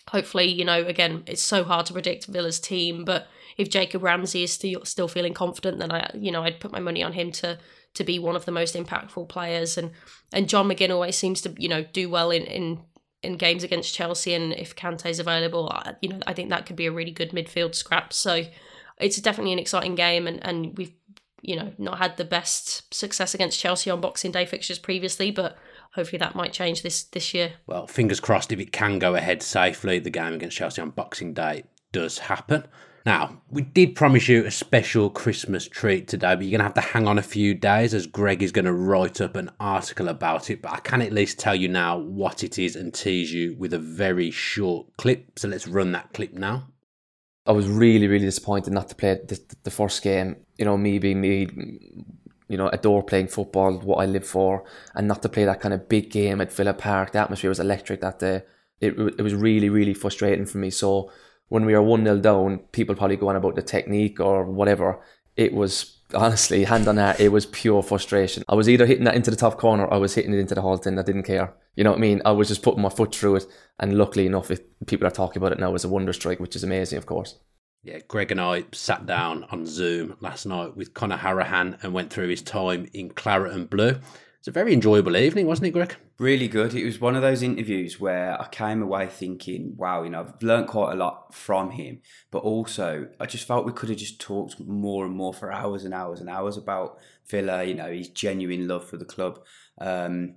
hopefully, 0.08 0.46
you 0.46 0.64
know, 0.64 0.86
again, 0.86 1.22
it's 1.26 1.42
so 1.42 1.64
hard 1.64 1.84
to 1.86 1.92
predict 1.92 2.26
Villa's 2.26 2.60
team, 2.60 3.04
but 3.04 3.28
if 3.60 3.68
Jacob 3.68 4.02
Ramsey 4.02 4.42
is 4.42 4.52
still 4.52 4.84
still 4.84 5.06
feeling 5.06 5.34
confident, 5.34 5.78
then 5.78 5.92
I 5.92 6.10
you 6.14 6.32
know 6.32 6.42
I'd 6.42 6.60
put 6.60 6.72
my 6.72 6.80
money 6.80 7.02
on 7.02 7.12
him 7.12 7.30
to 7.32 7.58
to 7.94 8.04
be 8.04 8.18
one 8.18 8.34
of 8.34 8.46
the 8.46 8.52
most 8.52 8.74
impactful 8.74 9.28
players. 9.28 9.76
And 9.76 9.90
and 10.32 10.48
John 10.48 10.66
McGinn 10.66 10.90
always 10.90 11.16
seems 11.16 11.42
to 11.42 11.54
you 11.58 11.68
know 11.68 11.84
do 11.92 12.08
well 12.08 12.30
in 12.30 12.44
in 12.44 12.80
in 13.22 13.36
games 13.36 13.62
against 13.62 13.94
Chelsea. 13.94 14.32
And 14.32 14.54
if 14.54 14.74
Kante's 14.74 15.18
available, 15.18 15.70
you 16.00 16.08
know 16.08 16.20
I 16.26 16.32
think 16.32 16.48
that 16.48 16.64
could 16.64 16.76
be 16.76 16.86
a 16.86 16.92
really 16.92 17.10
good 17.10 17.32
midfield 17.32 17.74
scrap. 17.74 18.14
So 18.14 18.44
it's 18.98 19.20
definitely 19.20 19.52
an 19.52 19.58
exciting 19.58 19.94
game, 19.94 20.26
and 20.26 20.44
and 20.44 20.76
we've 20.78 20.94
you 21.42 21.56
know 21.56 21.72
not 21.76 21.98
had 21.98 22.16
the 22.16 22.24
best 22.24 22.92
success 22.94 23.34
against 23.34 23.60
Chelsea 23.60 23.90
on 23.90 24.00
Boxing 24.00 24.32
Day 24.32 24.46
fixtures 24.46 24.78
previously, 24.78 25.30
but 25.30 25.58
hopefully 25.92 26.18
that 26.18 26.34
might 26.34 26.54
change 26.54 26.82
this 26.82 27.02
this 27.02 27.34
year. 27.34 27.52
Well, 27.66 27.86
fingers 27.86 28.20
crossed 28.20 28.52
if 28.52 28.58
it 28.58 28.72
can 28.72 28.98
go 28.98 29.16
ahead 29.16 29.42
safely, 29.42 29.98
the 29.98 30.08
game 30.08 30.32
against 30.32 30.56
Chelsea 30.56 30.80
on 30.80 30.90
Boxing 30.90 31.34
Day 31.34 31.64
does 31.92 32.20
happen. 32.20 32.66
Now, 33.06 33.40
we 33.48 33.62
did 33.62 33.94
promise 33.94 34.28
you 34.28 34.44
a 34.44 34.50
special 34.50 35.08
Christmas 35.08 35.66
treat 35.66 36.06
today, 36.06 36.34
but 36.34 36.44
you're 36.44 36.58
going 36.58 36.58
to 36.58 36.64
have 36.64 36.74
to 36.74 36.92
hang 36.92 37.08
on 37.08 37.18
a 37.18 37.22
few 37.22 37.54
days 37.54 37.94
as 37.94 38.06
Greg 38.06 38.42
is 38.42 38.52
going 38.52 38.66
to 38.66 38.74
write 38.74 39.20
up 39.22 39.36
an 39.36 39.50
article 39.58 40.08
about 40.08 40.50
it. 40.50 40.60
But 40.60 40.72
I 40.72 40.80
can 40.80 41.00
at 41.00 41.12
least 41.12 41.38
tell 41.38 41.54
you 41.54 41.68
now 41.68 41.96
what 41.96 42.44
it 42.44 42.58
is 42.58 42.76
and 42.76 42.92
tease 42.92 43.32
you 43.32 43.56
with 43.58 43.72
a 43.72 43.78
very 43.78 44.30
short 44.30 44.86
clip. 44.98 45.38
So 45.38 45.48
let's 45.48 45.66
run 45.66 45.92
that 45.92 46.12
clip 46.12 46.34
now. 46.34 46.68
I 47.46 47.52
was 47.52 47.68
really, 47.68 48.06
really 48.06 48.26
disappointed 48.26 48.74
not 48.74 48.88
to 48.90 48.94
play 48.94 49.14
the, 49.14 49.40
the 49.62 49.70
first 49.70 50.02
game. 50.02 50.36
You 50.58 50.66
know, 50.66 50.76
me 50.76 50.98
being 50.98 51.22
me, 51.22 51.48
you 52.48 52.58
know, 52.58 52.68
adore 52.68 53.02
playing 53.02 53.28
football, 53.28 53.78
what 53.78 54.02
I 54.02 54.06
live 54.06 54.26
for, 54.26 54.64
and 54.94 55.08
not 55.08 55.22
to 55.22 55.30
play 55.30 55.46
that 55.46 55.60
kind 55.60 55.72
of 55.72 55.88
big 55.88 56.10
game 56.10 56.42
at 56.42 56.52
Villa 56.52 56.74
Park. 56.74 57.12
The 57.12 57.20
atmosphere 57.20 57.48
was 57.48 57.60
electric 57.60 58.02
that 58.02 58.18
day. 58.18 58.42
It, 58.78 58.98
it 58.98 59.22
was 59.22 59.34
really, 59.34 59.70
really 59.70 59.94
frustrating 59.94 60.44
for 60.44 60.58
me. 60.58 60.68
So 60.68 61.10
when 61.50 61.66
we 61.66 61.74
were 61.74 61.82
1 61.82 62.04
0 62.04 62.18
down, 62.20 62.58
people 62.72 62.94
probably 62.94 63.16
go 63.16 63.28
on 63.28 63.36
about 63.36 63.56
the 63.56 63.62
technique 63.62 64.18
or 64.18 64.44
whatever. 64.44 65.00
It 65.36 65.52
was 65.52 66.00
honestly, 66.14 66.64
hand 66.64 66.88
on 66.88 66.96
heart, 66.96 67.20
it 67.20 67.30
was 67.30 67.46
pure 67.46 67.82
frustration. 67.82 68.42
I 68.48 68.54
was 68.54 68.68
either 68.68 68.86
hitting 68.86 69.04
that 69.04 69.14
into 69.14 69.30
the 69.30 69.36
top 69.36 69.58
corner 69.58 69.84
or 69.84 69.94
I 69.94 69.98
was 69.98 70.14
hitting 70.14 70.32
it 70.32 70.38
into 70.38 70.54
the 70.54 70.62
Holte 70.62 70.86
End. 70.86 70.98
I 70.98 71.02
didn't 71.02 71.24
care. 71.24 71.52
You 71.76 71.84
know 71.84 71.90
what 71.90 71.98
I 71.98 72.02
mean? 72.02 72.22
I 72.24 72.32
was 72.32 72.48
just 72.48 72.62
putting 72.62 72.82
my 72.82 72.88
foot 72.88 73.14
through 73.14 73.36
it. 73.36 73.46
And 73.78 73.96
luckily 73.96 74.26
enough, 74.26 74.50
if 74.50 74.60
people 74.86 75.06
are 75.06 75.12
talking 75.12 75.40
about 75.40 75.52
it 75.52 75.58
now 75.58 75.74
as 75.74 75.84
a 75.84 75.88
wonder 75.88 76.12
strike, 76.12 76.40
which 76.40 76.56
is 76.56 76.64
amazing, 76.64 76.98
of 76.98 77.06
course. 77.06 77.38
Yeah, 77.82 77.98
Greg 78.06 78.30
and 78.30 78.40
I 78.40 78.64
sat 78.72 79.06
down 79.06 79.44
on 79.50 79.66
Zoom 79.66 80.16
last 80.20 80.46
night 80.46 80.76
with 80.76 80.92
Conor 80.92 81.16
Hourihane 81.16 81.82
and 81.82 81.94
went 81.94 82.12
through 82.12 82.28
his 82.28 82.42
time 82.42 82.88
in 82.92 83.10
Claret 83.10 83.52
and 83.52 83.70
Blue. 83.70 83.98
It's 84.40 84.48
a 84.48 84.52
very 84.52 84.72
enjoyable 84.72 85.18
evening, 85.18 85.46
wasn't 85.46 85.66
it, 85.66 85.72
Greg? 85.72 85.96
Really 86.18 86.48
good. 86.48 86.74
It 86.74 86.86
was 86.86 86.98
one 86.98 87.14
of 87.14 87.20
those 87.20 87.42
interviews 87.42 88.00
where 88.00 88.40
I 88.40 88.48
came 88.48 88.80
away 88.80 89.06
thinking, 89.06 89.74
wow, 89.76 90.02
you 90.02 90.08
know, 90.08 90.20
I've 90.20 90.42
learned 90.42 90.66
quite 90.66 90.94
a 90.94 90.96
lot 90.96 91.34
from 91.34 91.72
him, 91.72 92.00
but 92.30 92.38
also 92.38 93.08
I 93.20 93.26
just 93.26 93.46
felt 93.46 93.66
we 93.66 93.72
could 93.72 93.90
have 93.90 93.98
just 93.98 94.18
talked 94.18 94.58
more 94.58 95.04
and 95.04 95.14
more 95.14 95.34
for 95.34 95.52
hours 95.52 95.84
and 95.84 95.92
hours 95.92 96.20
and 96.20 96.30
hours 96.30 96.56
about 96.56 96.98
Villa, 97.28 97.62
you 97.64 97.74
know, 97.74 97.92
his 97.92 98.08
genuine 98.08 98.66
love 98.66 98.88
for 98.88 98.96
the 98.96 99.04
club. 99.04 99.40
Um, 99.78 100.36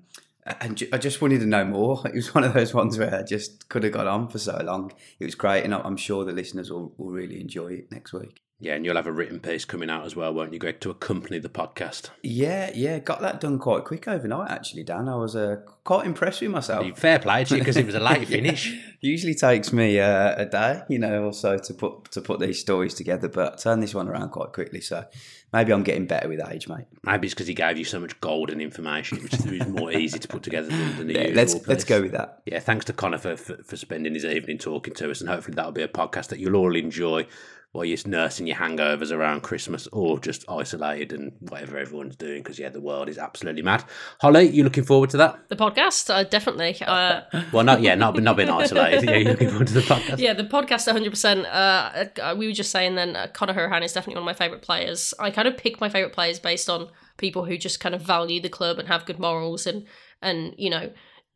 and 0.59 0.83
I 0.91 0.97
just 0.97 1.21
wanted 1.21 1.39
to 1.39 1.45
know 1.45 1.63
more. 1.63 2.01
It 2.05 2.13
was 2.13 2.35
one 2.35 2.43
of 2.43 2.53
those 2.53 2.73
ones 2.73 2.97
where 2.97 3.15
I 3.15 3.23
just 3.23 3.69
could 3.69 3.83
have 3.83 3.93
got 3.93 4.07
on 4.07 4.27
for 4.27 4.37
so 4.37 4.61
long. 4.61 4.91
It 5.17 5.23
was 5.23 5.35
great, 5.35 5.63
and 5.63 5.73
I'm 5.73 5.95
sure 5.95 6.25
the 6.25 6.33
listeners 6.33 6.69
will, 6.69 6.93
will 6.97 7.11
really 7.11 7.39
enjoy 7.39 7.67
it 7.67 7.89
next 7.89 8.11
week. 8.11 8.41
Yeah, 8.63 8.76
and 8.76 8.86
you'll 8.86 8.95
have 8.95 9.08
a 9.08 9.12
written 9.12 9.41
piece 9.41 9.65
coming 9.65 9.89
out 9.89 10.06
as 10.06 10.15
well, 10.15 10.34
won't 10.34 10.54
you, 10.54 10.58
Greg, 10.58 10.80
to 10.80 10.89
accompany 10.89 11.38
the 11.38 11.49
podcast? 11.49 12.12
Yeah, 12.21 12.71
yeah, 12.73 12.97
got 12.99 13.19
that 13.19 13.41
done 13.41 13.60
quite 13.60 13.84
quick 13.84 14.08
overnight, 14.08 14.49
actually, 14.49 14.84
Dan. 14.84 15.10
I 15.10 15.17
was 15.17 15.36
uh, 15.36 15.58
quite 15.84 16.06
impressed 16.06 16.39
with 16.39 16.52
myself. 16.52 16.97
Fair 16.97 17.19
play 17.19 17.43
to 17.43 17.56
you 17.56 17.60
because 17.60 17.76
it 17.76 17.86
was 17.86 17.93
a 17.93 17.99
late 18.12 18.26
finish. 18.26 18.73
Usually 19.02 19.36
takes 19.36 19.73
me 19.73 19.99
uh, 19.99 20.36
a 20.38 20.45
day, 20.45 20.82
you 20.88 20.97
know, 20.97 21.26
or 21.26 21.34
so 21.34 21.58
to 21.58 21.73
put 21.73 22.12
to 22.12 22.21
put 22.21 22.39
these 22.39 22.58
stories 22.58 22.93
together, 22.93 23.28
but 23.28 23.54
I 23.54 23.56
turned 23.58 23.84
this 23.84 23.93
one 23.93 24.08
around 24.08 24.30
quite 24.30 24.54
quickly. 24.54 24.80
So 24.80 25.04
maybe 25.52 25.73
I'm 25.73 25.84
getting 25.84 26.08
better 26.08 26.30
with 26.30 26.39
age, 26.49 26.69
mate. 26.69 26.86
Maybe 27.04 27.28
it's 27.28 27.34
because 27.34 27.47
he 27.47 27.54
gave 27.54 27.78
you 27.78 27.84
so 27.84 27.99
much 27.99 28.17
golden 28.21 28.62
information, 28.62 29.21
which 29.21 29.34
is 29.34 29.67
more 29.67 29.91
easy 29.91 30.19
to 30.19 30.28
put 30.30 30.41
together 30.41 30.69
than, 30.69 30.97
than 30.99 31.08
the 31.08 31.13
yeah, 31.15 31.32
Let's 31.34 31.54
piece. 31.54 31.67
let's 31.67 31.84
go 31.84 32.02
with 32.02 32.13
that. 32.13 32.41
Yeah, 32.45 32.60
thanks 32.60 32.86
to 32.86 32.93
Conor 32.93 33.17
for, 33.17 33.36
for, 33.36 33.58
for 33.58 33.76
spending 33.76 34.13
his 34.13 34.23
evening 34.23 34.58
talking 34.58 34.93
to 34.93 35.12
us, 35.12 35.19
and 35.19 35.30
hopefully 35.30 35.56
that'll 35.56 35.73
be 35.73 35.84
a 35.84 35.89
podcast 35.89 36.28
that 36.28 36.39
you'll 36.39 36.56
all 36.56 36.78
enjoy 36.78 37.28
while 37.73 37.83
you're 37.83 37.97
nursing 38.05 38.45
your 38.45 38.55
hangovers 38.55 39.12
around 39.12 39.41
Christmas 39.41 39.88
or 39.88 40.19
just 40.19 40.45
isolated 40.47 41.12
and 41.12 41.33
whatever 41.39 41.79
everyone's 41.79 42.15
doing 42.15 42.43
because, 42.43 42.59
yeah, 42.59 42.69
the 42.69 42.79
world 42.79 43.09
is 43.09 43.17
absolutely 43.17 43.63
mad. 43.63 43.83
Holly, 44.21 44.47
you 44.47 44.63
looking 44.63 44.83
forward 44.83 45.09
to 45.09 45.17
that? 45.17 45.49
The 45.49 45.55
podcast? 45.55 46.13
Uh, 46.13 46.23
definitely. 46.23 46.77
Uh... 46.86 47.21
well, 47.51 47.63
not, 47.63 47.81
yeah, 47.81 47.95
not, 47.95 48.21
not 48.21 48.38
being 48.38 48.49
isolated. 48.49 49.03
yeah, 49.03 49.15
you're 49.15 49.31
looking 49.31 49.49
forward 49.49 49.67
to 49.67 49.73
the 49.73 49.81
podcast. 49.81 50.19
Yeah, 50.19 50.33
the 50.33 50.43
podcast 50.43 50.88
100%. 50.88 51.45
Uh, 51.45 52.21
uh, 52.21 52.36
we 52.38 52.45
were 52.45 52.53
just 52.53 52.69
saying 52.69 52.93
then, 52.93 53.15
uh, 53.15 53.25
Conor 53.33 53.55
Hourihane 53.55 53.83
is 53.83 53.91
definitely 53.91 54.21
one 54.21 54.29
of 54.29 54.39
my 54.39 54.45
favourite 54.45 54.62
players. 54.62 55.15
I 55.17 55.31
kind 55.31 55.47
of 55.47 55.57
pick 55.57 55.81
my 55.81 55.89
favourite 55.89 56.13
players 56.13 56.39
based 56.39 56.69
on 56.69 56.89
people 57.17 57.45
who 57.45 57.57
just 57.57 57.79
kind 57.79 57.95
of 57.95 58.03
value 58.03 58.39
the 58.39 58.49
club 58.49 58.77
and 58.77 58.88
have 58.88 59.05
good 59.05 59.17
morals 59.17 59.65
and, 59.65 59.88
and 60.21 60.53
you 60.59 60.69
know, 60.69 60.91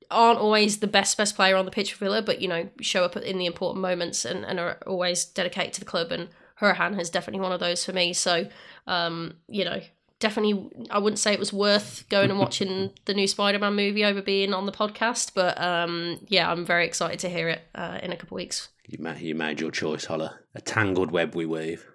aren't 0.10 0.40
always 0.40 0.80
the 0.80 0.88
best 0.88 1.18
best 1.18 1.36
player 1.36 1.56
on 1.56 1.66
the 1.66 1.72
pitch 1.72 1.94
for 1.94 2.06
Villa, 2.06 2.22
but 2.22 2.42
you 2.42 2.48
know 2.48 2.70
show 2.82 3.04
up 3.04 3.18
in 3.18 3.38
the 3.38 3.46
important 3.46 3.82
moments 3.82 4.26
and, 4.26 4.46
and 4.46 4.60
are 4.60 4.78
always 4.86 5.26
dedicated 5.26 5.74
to 5.74 5.80
the 5.80 5.86
club. 5.86 6.12
And 6.12 6.30
Hourihane 6.62 7.00
is 7.00 7.10
definitely 7.10 7.42
one 7.42 7.52
of 7.52 7.60
those 7.60 7.86
for 7.86 7.94
me. 7.94 8.14
So 8.14 8.48
um, 8.88 9.36
you 9.48 9.66
know, 9.66 9.82
definitely, 10.20 10.70
I 10.90 11.00
wouldn't 11.00 11.20
say 11.20 11.34
it 11.34 11.40
was 11.40 11.54
worth 11.54 12.06
going 12.10 12.30
and 12.30 12.40
watching 12.40 12.92
the 13.06 13.14
new 13.14 13.28
Spider-Man 13.28 13.76
movie 13.76 14.06
over 14.06 14.22
being 14.22 14.54
on 14.54 14.66
the 14.66 14.72
podcast, 14.72 15.32
but 15.36 15.60
um, 15.62 16.20
yeah, 16.28 16.52
I'm 16.52 16.66
very 16.66 16.86
excited 16.86 17.20
to 17.20 17.30
hear 17.30 17.50
it 17.50 17.62
uh, 17.76 18.00
in 18.02 18.12
a 18.12 18.16
couple 18.16 18.36
of 18.36 18.42
weeks. 18.42 18.70
You 18.88 19.00
made, 19.00 19.20
you 19.20 19.36
made 19.36 19.60
your 19.60 19.72
choice, 19.72 20.06
Holler. 20.06 20.40
A 20.56 20.62
tangled 20.62 21.12
web 21.12 21.36
we 21.36 21.46
weave. 21.46 21.86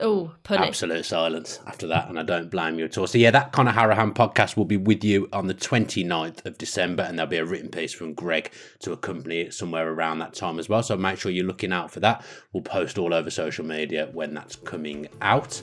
Oh, 0.00 0.32
it. 0.48 0.50
Absolute 0.50 1.04
silence 1.04 1.60
after 1.66 1.86
that, 1.88 2.08
and 2.08 2.18
I 2.18 2.22
don't 2.22 2.50
blame 2.50 2.78
you 2.78 2.86
at 2.86 2.96
all. 2.96 3.06
So, 3.06 3.18
yeah, 3.18 3.30
that 3.30 3.52
Conor 3.52 3.72
Hourihane 3.72 4.14
podcast 4.14 4.56
will 4.56 4.64
be 4.64 4.76
with 4.76 5.04
you 5.04 5.28
on 5.32 5.46
the 5.46 5.54
29th 5.54 6.44
of 6.46 6.56
December, 6.58 7.02
and 7.02 7.18
there'll 7.18 7.30
be 7.30 7.36
a 7.36 7.44
written 7.44 7.68
piece 7.68 7.92
from 7.92 8.14
Greg 8.14 8.50
to 8.80 8.92
accompany 8.92 9.42
it 9.42 9.54
somewhere 9.54 9.92
around 9.92 10.18
that 10.20 10.34
time 10.34 10.58
as 10.58 10.68
well. 10.68 10.82
So, 10.82 10.96
make 10.96 11.18
sure 11.18 11.30
you're 11.30 11.46
looking 11.46 11.72
out 11.72 11.90
for 11.90 12.00
that. 12.00 12.24
We'll 12.52 12.62
post 12.62 12.98
all 12.98 13.12
over 13.12 13.30
social 13.30 13.64
media 13.64 14.08
when 14.12 14.34
that's 14.34 14.56
coming 14.56 15.08
out. 15.20 15.62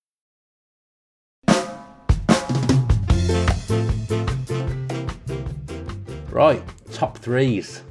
Right, 6.31 6.63
top 6.93 7.17
threes. 7.17 7.83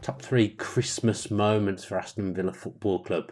Top 0.00 0.20
three 0.20 0.48
Christmas 0.48 1.30
moments 1.30 1.84
for 1.84 1.96
Aston 1.96 2.34
Villa 2.34 2.52
Football 2.52 3.04
Club. 3.04 3.30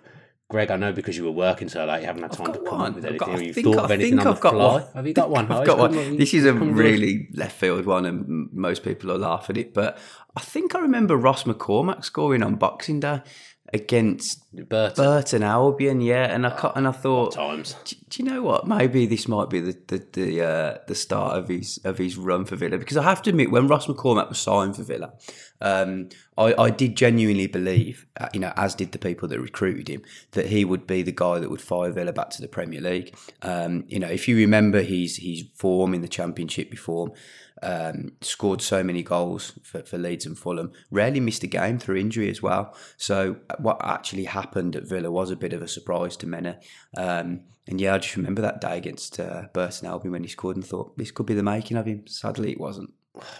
Greg, 0.48 0.70
I 0.70 0.76
know 0.76 0.92
because 0.92 1.16
you 1.16 1.24
were 1.24 1.30
working 1.32 1.68
so 1.68 1.84
late, 1.84 2.00
you 2.00 2.06
haven't 2.06 2.22
had 2.22 2.32
time 2.32 2.52
to 2.52 2.58
come 2.60 2.78
one. 2.78 2.90
up 2.90 2.94
with 2.96 3.04
anything. 3.04 3.18
got- 3.18 3.28
I 3.28 3.40
You've 3.42 3.54
think- 3.54 3.66
thought 3.66 3.78
I 3.78 3.84
of 3.84 3.90
anything 3.92 4.10
think 4.12 4.20
on 4.20 4.26
the 4.26 4.30
I've 4.32 4.40
got 4.40 4.52
fly. 4.52 4.72
one. 4.72 4.84
Have 4.94 5.06
you 5.06 5.14
got 5.14 5.30
one? 5.30 5.50
I've 5.52 5.66
got 5.66 5.78
one. 5.78 5.96
on, 5.98 6.16
This 6.16 6.34
is 6.34 6.44
a 6.44 6.52
really 6.52 7.28
left 7.34 7.56
field 7.56 7.86
one, 7.86 8.04
and 8.06 8.48
most 8.52 8.82
people 8.84 9.10
will 9.12 9.18
laugh 9.18 9.46
at 9.50 9.56
it. 9.56 9.74
But 9.74 9.98
I 10.36 10.40
think 10.40 10.74
I 10.74 10.80
remember 10.80 11.16
Ross 11.16 11.44
McCormack 11.44 12.04
scoring 12.04 12.42
on 12.42 12.54
Boxing 12.56 12.98
Day 13.00 13.22
against 13.72 14.50
Burton. 14.68 15.04
Burton 15.04 15.42
Albion. 15.42 16.00
Yeah, 16.00 16.24
and 16.24 16.46
I 16.46 16.50
ca- 16.50 16.72
and 16.74 16.88
I 16.88 16.92
thought, 16.92 17.32
times. 17.32 17.76
do, 17.84 17.96
do 18.08 18.22
you 18.22 18.28
know 18.28 18.42
what? 18.42 18.66
Maybe 18.66 19.06
this 19.06 19.28
might 19.28 19.48
be 19.48 19.60
the 19.60 19.78
the 19.86 20.06
the, 20.12 20.42
uh, 20.42 20.78
the 20.86 20.94
start 20.94 21.36
of 21.36 21.48
his 21.48 21.78
of 21.84 21.98
his 21.98 22.16
run 22.16 22.44
for 22.44 22.56
Villa 22.56 22.78
because 22.78 22.96
I 22.96 23.02
have 23.02 23.22
to 23.22 23.30
admit 23.30 23.50
when 23.50 23.68
Ross 23.68 23.86
McCormack 23.86 24.28
was 24.28 24.38
signed 24.38 24.76
for 24.76 24.82
Villa, 24.82 25.12
um, 25.60 26.08
I, 26.36 26.54
I 26.54 26.70
did 26.70 26.96
genuinely 26.96 27.46
believe, 27.46 28.06
uh, 28.18 28.28
you 28.32 28.40
know, 28.40 28.52
as 28.56 28.74
did 28.74 28.92
the 28.92 28.98
people 28.98 29.28
that 29.28 29.40
recruited 29.40 29.88
him, 29.88 30.02
that 30.32 30.46
he 30.46 30.64
would 30.64 30.86
be 30.86 31.02
the 31.02 31.12
guy 31.12 31.38
that 31.38 31.50
would 31.50 31.60
fire 31.60 31.92
Villa 31.92 32.12
back 32.12 32.30
to 32.30 32.42
the 32.42 32.48
Premier 32.48 32.80
League. 32.80 33.14
Um, 33.42 33.84
you 33.88 33.98
know, 33.98 34.08
if 34.08 34.26
you 34.26 34.36
remember 34.36 34.82
his 34.82 35.16
his 35.16 35.44
form 35.54 35.94
in 35.94 36.02
the 36.02 36.08
Championship 36.08 36.70
before. 36.70 37.12
Um, 37.62 38.12
scored 38.22 38.62
so 38.62 38.82
many 38.82 39.02
goals 39.02 39.58
for, 39.62 39.82
for 39.82 39.98
Leeds 39.98 40.26
and 40.26 40.38
Fulham. 40.38 40.72
Rarely 40.90 41.20
missed 41.20 41.42
a 41.42 41.46
game 41.46 41.78
through 41.78 41.96
injury 41.96 42.30
as 42.30 42.42
well. 42.42 42.74
So 42.96 43.36
uh, 43.50 43.56
what 43.58 43.80
actually 43.84 44.24
happened 44.24 44.76
at 44.76 44.88
Villa 44.88 45.10
was 45.10 45.30
a 45.30 45.36
bit 45.36 45.52
of 45.52 45.62
a 45.62 45.68
surprise 45.68 46.16
to 46.18 46.26
many. 46.26 46.54
Um, 46.96 47.42
and 47.66 47.80
yeah, 47.80 47.94
I 47.94 47.98
just 47.98 48.16
remember 48.16 48.42
that 48.42 48.60
day 48.60 48.78
against 48.78 49.20
uh, 49.20 49.44
Burton 49.52 49.88
Albion 49.88 50.12
when 50.12 50.24
he 50.24 50.28
scored 50.28 50.56
and 50.56 50.66
thought 50.66 50.96
this 50.96 51.10
could 51.10 51.26
be 51.26 51.34
the 51.34 51.42
making 51.42 51.76
of 51.76 51.86
him. 51.86 52.06
Sadly, 52.06 52.52
it 52.52 52.60
wasn't. 52.60 52.90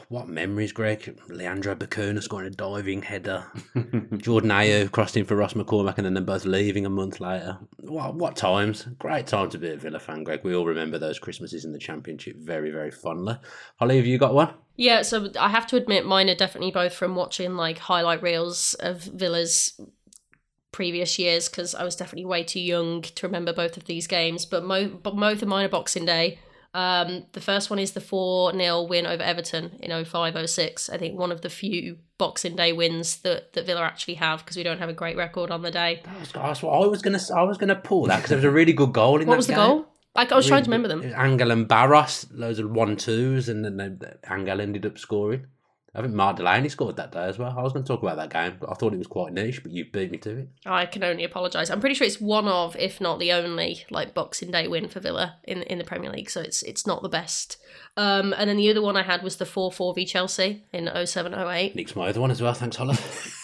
What 0.09 0.29
memories, 0.29 0.73
Greg? 0.73 1.17
Leandro 1.29 1.75
Bacuna 1.77 2.23
scoring 2.23 2.49
a 2.49 2.51
diving 2.51 3.03
header. 3.03 3.47
Jordan 4.17 4.51
Ayew 4.51 4.91
crossed 4.91 5.17
in 5.17 5.25
for 5.25 5.37
Ross 5.37 5.55
McCormack 5.55 5.97
and 5.97 6.05
then 6.05 6.15
them 6.15 6.25
both 6.25 6.45
leaving 6.45 6.85
a 6.85 6.91
month 6.91 7.21
later. 7.21 7.59
What, 7.79 8.17
what 8.17 8.35
times? 8.35 8.83
Great 8.99 9.29
time 9.29 9.49
to 9.51 9.59
be 9.59 9.71
a 9.71 9.77
Villa 9.77 10.01
fan, 10.01 10.25
Greg. 10.25 10.41
We 10.43 10.55
all 10.55 10.67
remember 10.67 10.99
those 10.99 11.21
Christmases 11.21 11.65
in 11.65 11.73
the 11.73 11.79
Championship 11.79 12.37
very, 12.37 12.71
very 12.71 12.91
fondly. 12.91 13.37
Holly, 13.77 13.97
have 13.97 14.07
you 14.07 14.19
got 14.19 14.35
one? 14.35 14.55
Yeah, 14.77 15.03
so 15.03 15.31
I 15.39 15.51
have 15.51 15.67
to 15.69 15.77
admit, 15.77 16.05
mine 16.05 16.29
are 16.29 16.35
definitely 16.35 16.73
both 16.73 16.95
from 16.95 17.15
watching 17.15 17.55
like 17.55 17.79
highlight 17.79 18.23
reels 18.23 18.75
of 18.81 19.03
Villa's 19.03 19.81
previous 20.73 21.19
years 21.19 21.49
because 21.49 21.75
I 21.75 21.85
was 21.85 21.97
definitely 21.97 22.25
way 22.27 22.43
too 22.43 22.61
young 22.61 23.03
to 23.03 23.27
remember 23.27 23.53
both 23.53 23.77
of 23.77 23.85
these 23.85 24.07
games. 24.09 24.47
But, 24.47 24.65
mo- 24.65 24.99
but 25.03 25.15
both 25.17 25.43
of 25.43 25.49
mine 25.49 25.67
are 25.67 25.69
Boxing 25.69 26.07
Day. 26.07 26.41
Um, 26.73 27.27
the 27.33 27.41
first 27.41 27.69
one 27.69 27.79
is 27.81 27.93
the 27.93 28.01
4 28.01 28.53
0 28.53 28.83
win 28.83 29.07
over 29.07 29.23
Everton 29.23 29.73
in 29.81 30.05
05 30.05 30.49
06. 30.49 30.89
I 30.89 30.99
think 30.99 31.19
one 31.19 31.33
of 31.33 31.41
the 31.41 31.51
few 31.51 31.99
Boxing 32.17 32.55
Day 32.55 32.73
wins 32.73 33.19
that, 33.23 33.53
that 33.55 33.67
Villa 33.67 33.83
actually 33.83 34.15
have 34.15 34.45
because 34.45 34.57
we 34.57 34.63
don't 34.63 34.79
have 34.79 34.89
a 34.89 34.93
great 34.95 35.17
record 35.17 35.51
on 35.51 35.63
the 35.63 35.71
day. 35.71 36.03
That's, 36.05 36.33
that's 36.33 36.63
what 36.63 36.73
I 36.73 36.87
was 36.87 37.03
gonna. 37.03 37.19
I 37.35 37.43
was 37.43 37.59
gonna 37.59 37.75
pull 37.77 38.07
that 38.07 38.19
because 38.19 38.33
it 38.33 38.37
was 38.37 38.45
a 38.45 38.51
really 38.51 38.73
good 38.73 38.93
goal 38.93 39.21
in 39.21 39.27
What 39.27 39.37
was 39.37 39.47
the 39.47 39.55
game. 39.55 39.67
goal? 39.67 39.87
I, 40.15 40.27
I 40.31 40.35
was 40.35 40.47
trying 40.47 40.65
to 40.65 40.71
remember 40.71 40.89
them. 40.89 41.03
Angel 41.17 41.51
and 41.51 41.69
Baros, 41.69 42.27
loads 42.33 42.59
of 42.59 42.71
one 42.71 42.97
twos, 42.97 43.49
and 43.49 43.65
then 43.65 43.77
they, 43.77 44.13
Angel 44.31 44.61
ended 44.61 44.85
up 44.87 44.99
scoring. 44.99 45.47
I 45.95 46.03
think 46.03 46.15
Mark 46.15 46.37
Delaney 46.37 46.69
scored 46.69 46.97
that 46.97 47.11
day 47.11 47.25
as 47.25 47.39
well. 47.39 47.53
I 47.57 47.63
was 47.63 47.73
going 47.73 47.85
to 47.85 47.89
talk 47.89 48.03
about 48.03 48.17
that 48.17 48.31
game, 48.31 48.59
but 48.61 48.71
I 48.71 48.75
thought 48.75 48.95
it 48.95 48.99
was 48.99 49.09
quite 49.09 49.33
niche, 49.33 49.63
but 49.63 49.73
you 49.73 49.85
beat 49.85 50.13
me 50.13 50.19
to 50.19 50.39
it. 50.39 50.49
I 50.65 50.87
can 50.87 51.03
only 51.03 51.25
apologise. 51.25 51.69
I'm 51.69 51.81
pretty 51.81 51.97
sure 51.97 52.07
it's 52.07 52.21
one 52.21 52.47
of, 52.47 52.77
if 52.77 53.01
not 53.01 53.19
the 53.19 53.33
only, 53.33 53.85
like 53.91 54.15
Boxing 54.15 54.53
Day 54.53 54.69
win 54.69 54.89
for 54.89 55.01
Villa 55.01 55.39
in 55.45 55.63
in 55.63 55.79
the 55.79 55.85
Premier 55.85 56.11
League. 56.11 56.31
So 56.31 56.41
it's 56.41 56.63
it's 56.63 56.87
not 56.87 57.03
the 57.03 57.09
best. 57.09 57.57
Um, 57.97 58.33
and 58.39 58.49
then 58.49 58.57
the 58.57 58.71
other 58.71 58.83
one 58.83 58.97
I 58.97 59.03
had 59.03 59.23
was 59.23 59.37
the 59.37 59.47
four 59.47 59.73
four 59.73 59.93
v 59.95 60.05
Chelsea 60.05 60.65
in 60.73 60.89
0708. 60.89 61.75
Nick's 61.75 61.97
my 61.97 62.09
other 62.09 62.21
one 62.21 62.31
as 62.31 62.41
well. 62.41 62.55
Thanks, 62.55 62.77
Holla. 62.77 62.97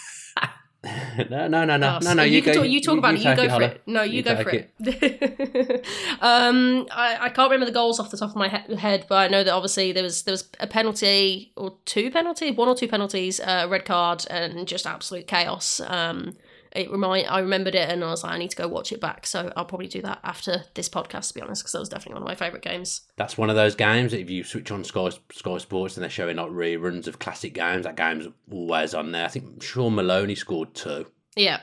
no, 1.29 1.47
no, 1.47 1.65
no, 1.65 1.77
no, 1.77 1.99
no, 1.99 2.13
no. 2.13 2.23
You, 2.23 2.33
You, 2.33 2.41
go, 2.41 2.53
talk, 2.53 2.67
you 2.67 2.81
talk 2.81 2.97
about 2.99 3.15
it. 3.15 3.21
You 3.21 3.35
go 3.35 3.49
for 3.49 3.61
it. 3.63 3.81
No, 3.87 4.03
you, 4.03 4.21
go 4.21 4.35
for 4.41 4.51
take 4.51 4.69
it. 4.79 5.85
um, 6.21 6.87
I, 6.91 7.17
I 7.21 7.29
can't 7.29 7.49
remember 7.49 7.65
the 7.65 7.71
goals 7.71 7.99
off 7.99 8.11
the 8.11 8.17
top 8.17 8.29
of 8.29 8.35
my 8.35 8.47
he- 8.47 8.75
head, 8.75 9.05
but 9.09 9.15
I 9.15 9.27
know 9.27 9.43
that 9.43 9.51
obviously 9.51 9.91
there 9.91 10.03
was 10.03 10.23
there 10.23 10.33
was 10.33 10.47
a 10.59 10.67
penalty 10.67 11.51
or 11.55 11.73
two 11.85 12.11
penalties, 12.11 12.55
one 12.55 12.67
or 12.67 12.75
two 12.75 12.87
penalties, 12.87 13.39
uh, 13.39 13.65
red 13.67 13.85
card, 13.85 14.25
and 14.29 14.67
just 14.67 14.85
absolute 14.85 15.27
chaos. 15.27 15.81
Um, 15.87 16.35
it 16.71 16.91
remind 16.91 17.27
I 17.27 17.39
remembered 17.39 17.75
it 17.75 17.89
and 17.89 18.03
I 18.03 18.09
was 18.09 18.23
like, 18.23 18.33
I 18.33 18.37
need 18.37 18.51
to 18.51 18.55
go 18.57 18.67
watch 18.67 18.91
it 18.91 19.01
back. 19.01 19.25
So 19.25 19.51
I'll 19.55 19.65
probably 19.65 19.87
do 19.87 20.01
that 20.01 20.19
after 20.23 20.63
this 20.73 20.89
podcast, 20.89 21.29
to 21.29 21.33
be 21.33 21.41
honest, 21.41 21.63
because 21.63 21.71
that 21.73 21.79
was 21.79 21.89
definitely 21.89 22.15
one 22.15 22.23
of 22.23 22.27
my 22.27 22.35
favourite 22.35 22.63
games. 22.63 23.01
That's 23.15 23.37
one 23.37 23.49
of 23.49 23.55
those 23.55 23.75
games 23.75 24.11
that 24.11 24.21
if 24.21 24.29
you 24.29 24.43
switch 24.43 24.71
on 24.71 24.83
Sky 24.83 25.09
Sky 25.31 25.57
Sports 25.57 25.97
and 25.97 26.03
they're 26.03 26.09
showing 26.09 26.37
like 26.37 26.49
reruns 26.51 27.07
of 27.07 27.19
classic 27.19 27.53
games, 27.53 27.83
that 27.83 27.95
game's 27.95 28.27
always 28.51 28.93
on 28.93 29.11
there. 29.11 29.25
I 29.25 29.29
think 29.29 29.61
Shaun 29.63 29.95
Maloney 29.95 30.35
scored 30.35 30.73
two. 30.73 31.05
Yeah, 31.35 31.59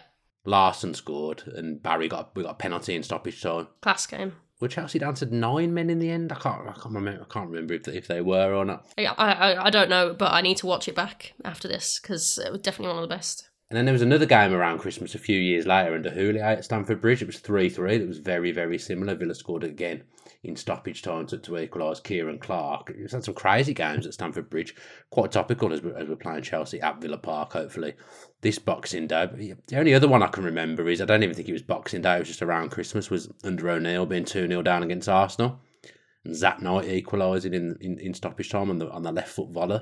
Laursen 0.47 0.95
scored, 0.95 1.43
and 1.55 1.83
Barry 1.83 2.09
got 2.09 2.35
we 2.37 2.43
got 2.43 2.51
a 2.53 2.55
penalty 2.55 2.95
in 2.95 3.03
stoppage 3.03 3.43
time. 3.43 3.69
class 3.81 4.07
game. 4.07 4.37
Were 4.61 4.69
Chelsea 4.69 4.99
down 5.01 5.15
to 5.17 5.27
nine 5.27 5.75
men 5.75 5.91
in 5.91 5.99
the 5.99 6.11
end? 6.11 6.31
I 6.33 6.37
can't. 6.37 6.69
I 6.69 6.73
can't 6.73 6.95
remember. 6.95 7.23
I 7.29 7.33
can't 7.33 7.51
remember 7.51 7.75
if 7.75 7.83
they, 7.83 7.97
if 7.97 8.07
they 8.07 8.21
were 8.21 8.55
or 8.55 8.65
not. 8.65 8.87
Yeah, 8.97 9.15
I, 9.19 9.33
I 9.33 9.65
I 9.67 9.71
don't 9.71 9.91
know, 9.91 10.15
but 10.15 10.33
I 10.33 10.43
need 10.43 10.59
to 10.59 10.67
watch 10.67 10.87
it 10.87 10.95
back 10.95 11.35
after 11.45 11.67
this 11.67 11.99
because 12.01 12.39
it 12.39 12.53
was 12.53 12.61
definitely 12.61 12.95
one 12.95 13.03
of 13.03 13.09
the 13.09 13.15
best. 13.15 13.49
And 13.75 13.79
then 13.81 13.87
there 13.87 13.93
was 13.93 14.03
another 14.03 14.25
game 14.25 14.53
around 14.53 14.79
Christmas 14.79 15.17
a 15.17 15.19
few 15.19 15.37
years 15.37 15.67
later 15.67 15.97
under 15.97 16.09
Houllier 16.09 16.45
at 16.45 16.65
Stamford 16.65 17.01
Bridge. 17.01 17.23
It 17.23 17.27
was 17.27 17.41
3 17.41 17.69
3. 17.69 17.97
It 17.97 18.07
was 18.07 18.19
very, 18.19 18.53
very 18.53 18.79
similar. 18.79 19.17
Villa 19.17 19.35
scored 19.35 19.65
again 19.65 20.05
in 20.45 20.55
stoppage 20.55 21.03
time 21.03 21.27
to, 21.27 21.39
to 21.39 21.59
equalise 21.59 21.99
Ciaran 21.99 22.39
Clark. 22.39 22.93
It's 22.97 23.15
had 23.15 23.25
some 23.25 23.35
crazy 23.35 23.75
games 23.75 24.07
at 24.07 24.15
Stamford 24.15 24.49
Bridge. 24.49 24.77
Quite 25.11 25.33
topical 25.33 25.73
as 25.73 25.83
we're, 25.83 25.97
as 25.97 26.09
we're 26.09 26.15
playing 26.15 26.45
Chelsea 26.45 26.81
at 26.81 27.01
Villa 27.01 27.19
Park, 27.19 27.55
hopefully, 27.55 27.95
this 28.43 28.61
Boxing 28.61 29.09
Day. 29.09 29.27
But 29.27 29.41
the 29.41 29.77
only 29.77 29.93
other 29.93 30.07
one 30.07 30.23
I 30.23 30.29
can 30.29 30.45
remember 30.45 30.89
is 30.89 31.01
I 31.01 31.05
don't 31.05 31.25
even 31.25 31.35
think 31.35 31.49
it 31.49 31.53
was 31.53 31.63
Boxing 31.63 32.03
Day, 32.03 32.15
it 32.15 32.21
was 32.21 32.29
just 32.29 32.43
around 32.43 32.71
Christmas, 32.71 33.11
was 33.11 33.29
under 33.43 33.69
O'Neill 33.71 34.07
being 34.07 34.25
2 34.25 34.47
0 34.47 34.63
down 34.63 34.85
against 34.85 35.09
Arsenal. 35.09 35.59
And 36.25 36.37
Zat 36.37 36.63
Knight 36.63 36.85
equalising 36.85 37.55
in, 37.55 37.77
in, 37.81 37.99
in 37.99 38.15
stoppage 38.15 38.51
time 38.51 38.71
on 38.71 38.79
the, 38.79 38.89
on 38.89 39.03
the 39.03 39.11
left 39.11 39.31
foot 39.31 39.51
volley. 39.51 39.81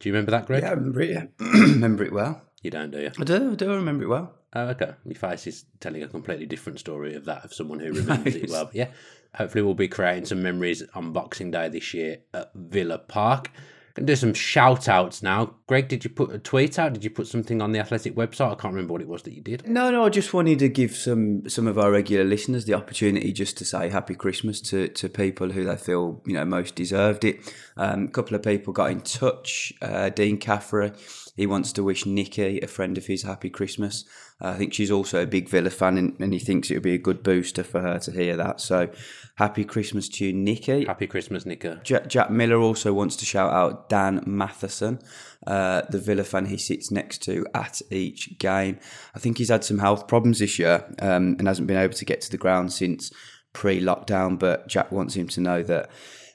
Do 0.00 0.08
you 0.08 0.14
remember 0.14 0.30
that, 0.30 0.46
Greg? 0.46 0.62
Yeah, 0.62 0.70
I 0.70 0.72
remember 0.72 1.02
it. 1.02 1.10
Yeah. 1.10 1.26
remember 1.38 2.02
it 2.02 2.12
well. 2.14 2.40
You 2.64 2.70
don't, 2.70 2.90
do 2.90 2.98
you? 2.98 3.10
I 3.20 3.24
do. 3.24 3.52
I 3.52 3.54
do. 3.54 3.70
Remember 3.74 4.04
it 4.04 4.08
well. 4.08 4.32
Oh, 4.54 4.68
okay. 4.68 4.92
Your 5.04 5.14
face 5.16 5.46
is 5.46 5.66
telling 5.80 6.02
a 6.02 6.08
completely 6.08 6.46
different 6.46 6.80
story 6.80 7.14
of 7.14 7.26
that 7.26 7.44
of 7.44 7.52
someone 7.52 7.78
who 7.78 7.92
remembers 7.92 8.34
it 8.34 8.50
well. 8.50 8.64
But 8.64 8.74
yeah, 8.74 8.88
hopefully 9.34 9.62
we'll 9.62 9.74
be 9.74 9.86
creating 9.86 10.24
some 10.24 10.42
memories 10.42 10.82
on 10.94 11.12
Boxing 11.12 11.50
Day 11.50 11.68
this 11.68 11.92
year 11.92 12.20
at 12.32 12.50
Villa 12.54 12.96
Park. 12.98 13.50
Gonna 13.94 14.06
do 14.06 14.16
some 14.16 14.34
shout 14.34 14.88
outs 14.88 15.22
now. 15.22 15.54
Greg, 15.68 15.86
did 15.86 16.02
you 16.02 16.10
put 16.10 16.32
a 16.32 16.38
tweet 16.38 16.80
out? 16.80 16.94
Did 16.94 17.04
you 17.04 17.10
put 17.10 17.28
something 17.28 17.62
on 17.62 17.70
the 17.70 17.78
Athletic 17.78 18.16
website? 18.16 18.50
I 18.50 18.54
can't 18.56 18.74
remember 18.74 18.92
what 18.92 19.02
it 19.02 19.06
was 19.08 19.22
that 19.22 19.34
you 19.34 19.40
did. 19.40 19.68
No, 19.68 19.90
no. 19.92 20.04
I 20.04 20.08
just 20.08 20.34
wanted 20.34 20.58
to 20.60 20.68
give 20.68 20.96
some 20.96 21.48
some 21.48 21.68
of 21.68 21.78
our 21.78 21.92
regular 21.92 22.24
listeners 22.24 22.64
the 22.64 22.74
opportunity 22.74 23.30
just 23.30 23.56
to 23.58 23.64
say 23.64 23.90
Happy 23.90 24.16
Christmas 24.16 24.60
to, 24.62 24.88
to 24.88 25.08
people 25.08 25.50
who 25.50 25.64
they 25.64 25.76
feel 25.76 26.22
you 26.26 26.32
know 26.32 26.44
most 26.44 26.74
deserved 26.74 27.24
it. 27.24 27.54
Um, 27.76 28.06
a 28.06 28.08
couple 28.08 28.34
of 28.34 28.42
people 28.42 28.72
got 28.72 28.90
in 28.90 29.02
touch. 29.02 29.72
Uh, 29.80 30.08
Dean 30.08 30.38
Caffrey, 30.38 30.90
he 31.36 31.46
wants 31.46 31.72
to 31.72 31.82
wish 31.82 32.06
Nikki, 32.06 32.60
a 32.60 32.66
friend 32.66 32.96
of 32.96 33.06
his, 33.06 33.22
Happy 33.22 33.50
Christmas. 33.50 34.04
Uh, 34.40 34.48
I 34.48 34.54
think 34.54 34.72
she's 34.72 34.90
also 34.90 35.22
a 35.22 35.26
big 35.26 35.48
Villa 35.48 35.70
fan, 35.70 35.98
and, 35.98 36.16
and 36.20 36.32
he 36.32 36.38
thinks 36.38 36.70
it 36.70 36.74
would 36.74 36.82
be 36.82 36.94
a 36.94 36.98
good 36.98 37.22
booster 37.22 37.64
for 37.64 37.80
her 37.80 37.98
to 38.00 38.12
hear 38.12 38.36
that. 38.36 38.60
So, 38.60 38.90
Happy 39.36 39.64
Christmas 39.64 40.08
to 40.10 40.26
you, 40.26 40.32
Nikki. 40.32 40.84
Happy 40.84 41.08
Christmas, 41.08 41.44
Nicker. 41.44 41.80
Jack, 41.82 42.06
Jack 42.06 42.30
Miller 42.30 42.58
also 42.58 42.92
wants 42.92 43.16
to 43.16 43.24
shout 43.24 43.52
out 43.52 43.88
Dan 43.88 44.22
Matheson, 44.26 45.00
uh, 45.46 45.82
the 45.90 45.98
Villa 45.98 46.22
fan 46.22 46.46
he 46.46 46.56
sits 46.56 46.92
next 46.92 47.18
to 47.24 47.44
at 47.52 47.82
each 47.90 48.38
game. 48.38 48.78
I 49.14 49.18
think 49.18 49.38
he's 49.38 49.48
had 49.48 49.64
some 49.64 49.80
health 49.80 50.06
problems 50.06 50.38
this 50.38 50.58
year 50.58 50.84
um, 51.00 51.34
and 51.38 51.48
hasn't 51.48 51.66
been 51.66 51.76
able 51.76 51.94
to 51.94 52.04
get 52.04 52.20
to 52.20 52.30
the 52.30 52.38
ground 52.38 52.72
since 52.72 53.10
pre 53.52 53.80
lockdown. 53.80 54.38
But 54.38 54.68
Jack 54.68 54.92
wants 54.92 55.14
him 55.14 55.26
to 55.28 55.40
know 55.40 55.64
that 55.64 55.90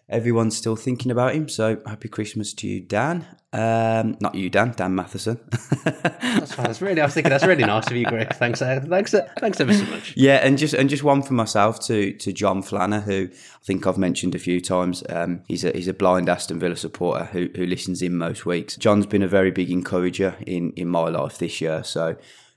everyone's 0.10 0.58
still 0.58 0.76
thinking 0.76 1.12
about 1.12 1.36
him. 1.36 1.48
So 1.48 1.82
happy 1.86 2.10
Christmas 2.10 2.54
to 2.56 2.68
you, 2.68 2.82
Dan. 2.82 3.26
Um, 3.52 4.18
not 4.20 4.36
you, 4.36 4.50
Dan. 4.50 4.74
Dan 4.76 4.96
Matheson. 4.96 5.40
That's 5.84 6.54
fine. 6.54 6.66
That's 6.66 6.82
really. 6.82 7.02
I 7.02 7.06
was 7.06 7.14
thinking 7.14 7.32
that's 7.32 7.46
really 7.46 7.64
nice 7.64 7.88
of 7.88 7.96
you, 7.96 8.06
Greg. 8.06 8.34
Thanks. 8.36 8.62
Uh, 8.62 8.80
thanks. 8.88 9.14
Uh, 9.14 9.28
thanks 9.40 9.60
ever 9.60 9.74
so 9.74 9.86
much. 9.86 10.14
Yeah, 10.16 10.36
and 10.36 10.58
just 10.58 10.76
and 10.76 10.90
just 10.90 11.02
one 11.02 11.24
for 11.24 11.34
myself 11.34 11.80
to 11.86 12.14
to 12.14 12.32
John 12.32 12.62
Flanner, 12.62 13.02
who 13.02 13.30
I 13.32 13.64
think 13.64 13.88
I've 13.88 13.98
mentioned 13.98 14.36
a 14.36 14.40
few 14.40 14.62
times. 14.62 15.04
Um, 15.10 15.42
he's 15.48 15.64
a 15.64 15.72
he's 15.72 15.88
a 15.88 15.94
blind 15.94 16.30
Aston 16.30 16.60
Villa 16.60 16.76
supporter 16.76 17.26
who 17.26 17.50
who 17.56 17.66
listens 17.66 18.04
in 18.04 18.16
most 18.16 18.46
weeks. 18.46 18.76
John's 18.76 19.08
been 19.08 19.24
a 19.24 19.28
very 19.28 19.50
big 19.50 19.72
encourager 19.72 20.36
in 20.46 20.72
in 20.74 20.88
my 20.88 21.10
life 21.10 21.40
this 21.40 21.60
year. 21.60 21.84
So 21.84 22.16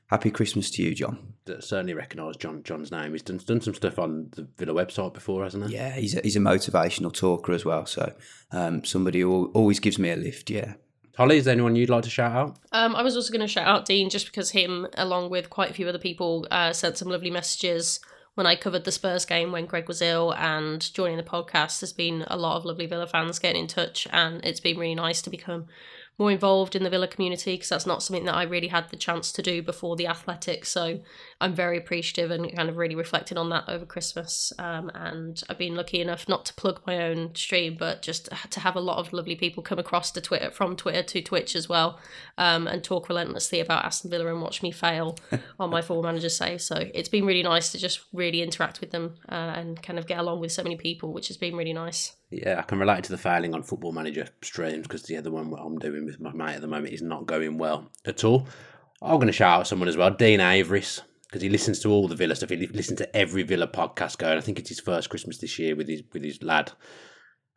happy 0.08 0.30
Christmas 0.30 0.70
to 0.72 0.82
you, 0.82 0.94
John. 0.94 1.32
Certainly 1.46 1.94
recognise 1.94 2.37
John 2.37 2.62
John's 2.62 2.90
name. 2.90 3.12
He's 3.12 3.22
done 3.22 3.40
done 3.44 3.61
some 3.61 3.74
stuff 3.74 3.98
on 3.98 4.28
the 4.33 4.46
Villa 4.59 4.72
website 4.72 5.14
before, 5.14 5.42
hasn't 5.42 5.68
he? 5.68 5.74
Yeah, 5.74 5.90
he's 5.92 6.16
a, 6.16 6.20
he's 6.20 6.37
a 6.37 6.40
motivational 6.40 7.12
talker 7.12 7.52
as 7.52 7.64
well. 7.64 7.87
So 7.87 8.12
um, 8.52 8.85
somebody 8.85 9.20
who 9.20 9.50
always 9.55 9.81
gives 9.81 9.98
me 9.98 10.11
a 10.11 10.16
lift. 10.16 10.50
Yeah. 10.50 10.74
Holly, 11.16 11.37
is 11.37 11.44
there 11.44 11.52
anyone 11.52 11.76
you'd 11.76 11.90
like 11.90 12.05
to 12.05 12.11
shout 12.11 12.33
out? 12.33 12.59
Um, 12.72 12.96
I 12.96 13.02
was 13.02 13.16
also 13.16 13.33
going 13.33 13.42
to 13.42 13.48
shout 13.48 13.66
out 13.66 13.85
Dean 13.85 14.09
just 14.09 14.26
because 14.26 14.50
him, 14.50 14.87
along 14.94 15.28
with 15.28 15.50
quite 15.50 15.70
a 15.70 15.74
few 15.74 15.87
other 15.87 15.98
people, 15.98 16.46
uh, 16.50 16.72
sent 16.72 16.96
some 16.96 17.09
lovely 17.09 17.31
messages 17.31 18.00
when 18.35 18.46
I 18.46 18.57
covered 18.57 18.85
the 18.85 18.92
Spurs 18.92 19.26
game 19.26 19.52
when 19.52 19.66
Greg 19.66 19.88
was 19.88 20.00
ill 20.00 20.35
and 20.35 20.92
joining 20.94 21.18
the 21.18 21.22
podcast. 21.22 21.81
There's 21.81 21.92
been 21.92 22.24
a 22.28 22.37
lot 22.37 22.57
of 22.57 22.64
lovely 22.64 22.87
Villa 22.87 23.07
fans 23.07 23.38
getting 23.38 23.62
in 23.62 23.68
touch, 23.68 24.09
and 24.11 24.42
it's 24.44 24.61
been 24.61 24.78
really 24.78 24.94
nice 24.94 25.20
to 25.22 25.31
become 25.31 25.66
more 26.22 26.30
involved 26.30 26.76
in 26.76 26.85
the 26.85 26.90
Villa 26.90 27.08
community 27.08 27.54
because 27.54 27.68
that's 27.68 27.85
not 27.85 28.00
something 28.00 28.26
that 28.26 28.37
I 28.37 28.44
really 28.44 28.68
had 28.68 28.88
the 28.90 28.96
chance 28.96 29.32
to 29.32 29.42
do 29.42 29.61
before 29.61 29.96
the 29.96 30.06
Athletics. 30.06 30.68
So 30.68 31.00
I'm 31.40 31.52
very 31.52 31.76
appreciative 31.76 32.30
and 32.30 32.54
kind 32.54 32.68
of 32.68 32.76
really 32.76 32.94
reflected 32.94 33.37
on 33.37 33.50
that 33.50 33.64
over 33.68 33.85
Christmas. 33.85 34.52
Um, 34.56 34.88
and 34.94 35.42
I've 35.50 35.58
been 35.58 35.74
lucky 35.74 36.00
enough 36.00 36.28
not 36.28 36.46
to 36.46 36.54
plug 36.54 36.80
my 36.87 37.02
own 37.02 37.35
stream, 37.35 37.74
but 37.76 38.02
just 38.02 38.28
to 38.50 38.61
have 38.61 38.76
a 38.76 38.80
lot 38.80 38.98
of 38.98 39.12
lovely 39.12 39.35
people 39.35 39.64
come 39.64 39.80
across 39.80 40.12
to 40.12 40.20
Twitter 40.20 40.52
from 40.52 40.76
Twitter 40.76 41.02
to 41.02 41.22
Twitch 41.22 41.56
as 41.56 41.68
well, 41.68 41.98
um, 42.38 42.68
and 42.68 42.85
talk 42.85 43.08
relentlessly 43.08 43.58
about 43.58 43.85
Aston 43.85 44.12
Villa 44.12 44.32
and 44.32 44.40
watch 44.40 44.62
me 44.62 44.70
fail 44.70 45.18
on 45.58 45.70
my 45.70 45.82
four 45.82 46.04
manager's 46.04 46.37
say. 46.37 46.56
So 46.56 46.88
it's 46.94 47.08
been 47.08 47.26
really 47.26 47.42
nice 47.42 47.72
to 47.72 47.78
just 47.78 48.00
really 48.12 48.42
interact 48.42 48.80
with 48.80 48.92
them 48.92 49.16
uh, 49.28 49.54
and 49.56 49.82
kind 49.82 49.98
of 49.98 50.06
get 50.06 50.20
along 50.20 50.38
with 50.38 50.52
so 50.52 50.62
many 50.62 50.76
people, 50.76 51.12
which 51.12 51.26
has 51.26 51.37
been 51.37 51.56
really 51.56 51.72
nice. 51.72 52.14
Yeah, 52.33 52.59
I 52.59 52.62
can 52.62 52.79
relate 52.79 53.05
to 53.05 53.11
the 53.11 53.18
failing 53.18 53.55
on 53.55 53.62
Football 53.62 53.92
Manager 53.92 54.27
streams 54.40 54.87
because 54.87 55.03
the 55.03 55.18
other 55.18 55.31
one 55.31 55.53
I'm 55.59 55.79
doing 55.79 56.07
with 56.07 56.18
my 56.18 56.33
mate 56.33 56.55
at 56.55 56.62
the 56.62 56.66
moment 56.66 56.95
is 56.95 57.03
not 57.03 57.27
going 57.27 57.59
well 57.59 57.90
at 58.07 58.25
all. 58.25 58.49
I'm 59.03 59.16
going 59.16 59.27
to 59.27 59.33
shout 59.33 59.61
out 59.61 59.66
someone 59.66 59.88
as 59.88 59.99
well, 59.99 60.11
Dean 60.11 60.40
Averis, 60.40 61.03
because 61.25 61.42
he 61.42 61.51
listens 61.51 61.81
to 61.81 61.90
all 61.90 62.09
the 62.09 62.14
Villa 62.14 62.35
stuff. 62.35 62.49
He 62.49 62.66
listens 62.68 62.99
to 62.99 63.16
every 63.16 63.42
Villa 63.42 63.66
podcast 63.66 64.16
going. 64.16 64.38
I 64.38 64.40
think 64.40 64.59
it's 64.59 64.71
his 64.71 64.81
first 64.81 65.11
Christmas 65.11 65.38
this 65.38 65.59
year 65.59 65.77
with 65.77 65.88
his 65.88 66.03
with 66.12 66.25
his 66.25 66.42
lad. 66.42 66.73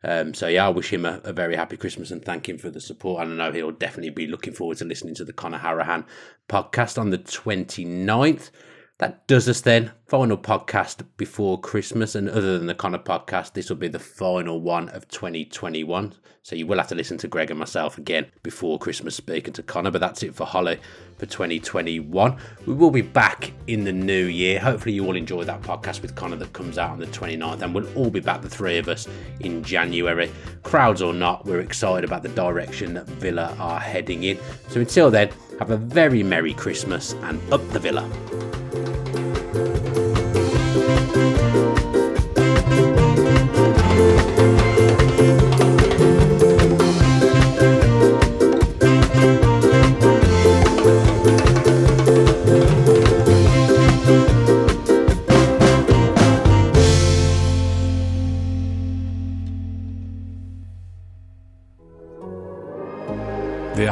Um, 0.04 0.34
so 0.34 0.46
yeah, 0.46 0.66
I 0.66 0.68
wish 0.68 0.92
him 0.92 1.06
a, 1.06 1.20
a, 1.24 1.32
very 1.32 1.56
happy 1.56 1.76
Christmas 1.78 2.10
and 2.10 2.22
thank 2.22 2.48
him 2.48 2.58
for 2.58 2.70
the 2.70 2.80
support. 2.80 3.22
And 3.22 3.32
I 3.32 3.46
know 3.46 3.52
he'll 3.52 3.72
definitely 3.72 4.10
be 4.10 4.26
looking 4.26 4.52
forward 4.52 4.76
to 4.78 4.84
listening 4.84 5.14
to 5.16 5.24
the 5.24 5.32
Conor 5.32 5.58
Hourihane 5.58 6.04
podcast 6.48 6.98
on 6.98 7.10
the 7.10 7.18
29th. 7.18 8.50
That 8.98 9.26
does 9.26 9.46
us 9.46 9.60
then. 9.60 9.92
Final 10.06 10.38
podcast 10.38 11.04
before 11.18 11.60
Christmas. 11.60 12.14
And 12.14 12.30
other 12.30 12.56
than 12.56 12.66
the 12.66 12.74
Conor 12.74 12.98
podcast, 12.98 13.52
this 13.52 13.68
will 13.68 13.76
be 13.76 13.88
the 13.88 13.98
final 13.98 14.58
one 14.58 14.88
of 14.88 15.06
2021. 15.08 16.14
So 16.42 16.56
you 16.56 16.66
will 16.66 16.78
have 16.78 16.88
to 16.88 16.94
listen 16.94 17.18
to 17.18 17.28
Greg 17.28 17.50
and 17.50 17.58
myself 17.58 17.98
again 17.98 18.26
before 18.42 18.78
Christmas 18.78 19.14
speaking 19.14 19.52
to 19.52 19.62
Conor. 19.62 19.90
But 19.90 20.00
that's 20.00 20.22
it 20.22 20.34
for 20.34 20.46
Holly 20.46 20.80
for 21.18 21.26
2021. 21.26 22.36
We 22.64 22.72
will 22.72 22.90
be 22.90 23.02
back 23.02 23.52
in 23.66 23.84
the 23.84 23.92
new 23.92 24.24
year. 24.24 24.60
Hopefully, 24.60 24.94
you 24.94 25.04
all 25.04 25.16
enjoy 25.16 25.44
that 25.44 25.60
podcast 25.60 26.00
with 26.00 26.14
Conor 26.14 26.36
that 26.36 26.54
comes 26.54 26.78
out 26.78 26.92
on 26.92 26.98
the 26.98 27.06
29th. 27.08 27.60
And 27.60 27.74
we'll 27.74 27.92
all 27.98 28.10
be 28.10 28.20
back, 28.20 28.40
the 28.40 28.48
three 28.48 28.78
of 28.78 28.88
us, 28.88 29.06
in 29.40 29.62
January. 29.62 30.32
Crowds 30.62 31.02
or 31.02 31.12
not, 31.12 31.44
we're 31.44 31.60
excited 31.60 32.08
about 32.08 32.22
the 32.22 32.30
direction 32.30 32.94
that 32.94 33.06
Villa 33.06 33.54
are 33.58 33.80
heading 33.80 34.22
in. 34.22 34.38
So 34.68 34.80
until 34.80 35.10
then, 35.10 35.28
have 35.58 35.70
a 35.70 35.76
very 35.76 36.22
Merry 36.22 36.54
Christmas 36.54 37.12
and 37.24 37.42
up 37.52 37.68
the 37.72 37.78
Villa. 37.78 38.65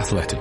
Athletic. 0.04 0.33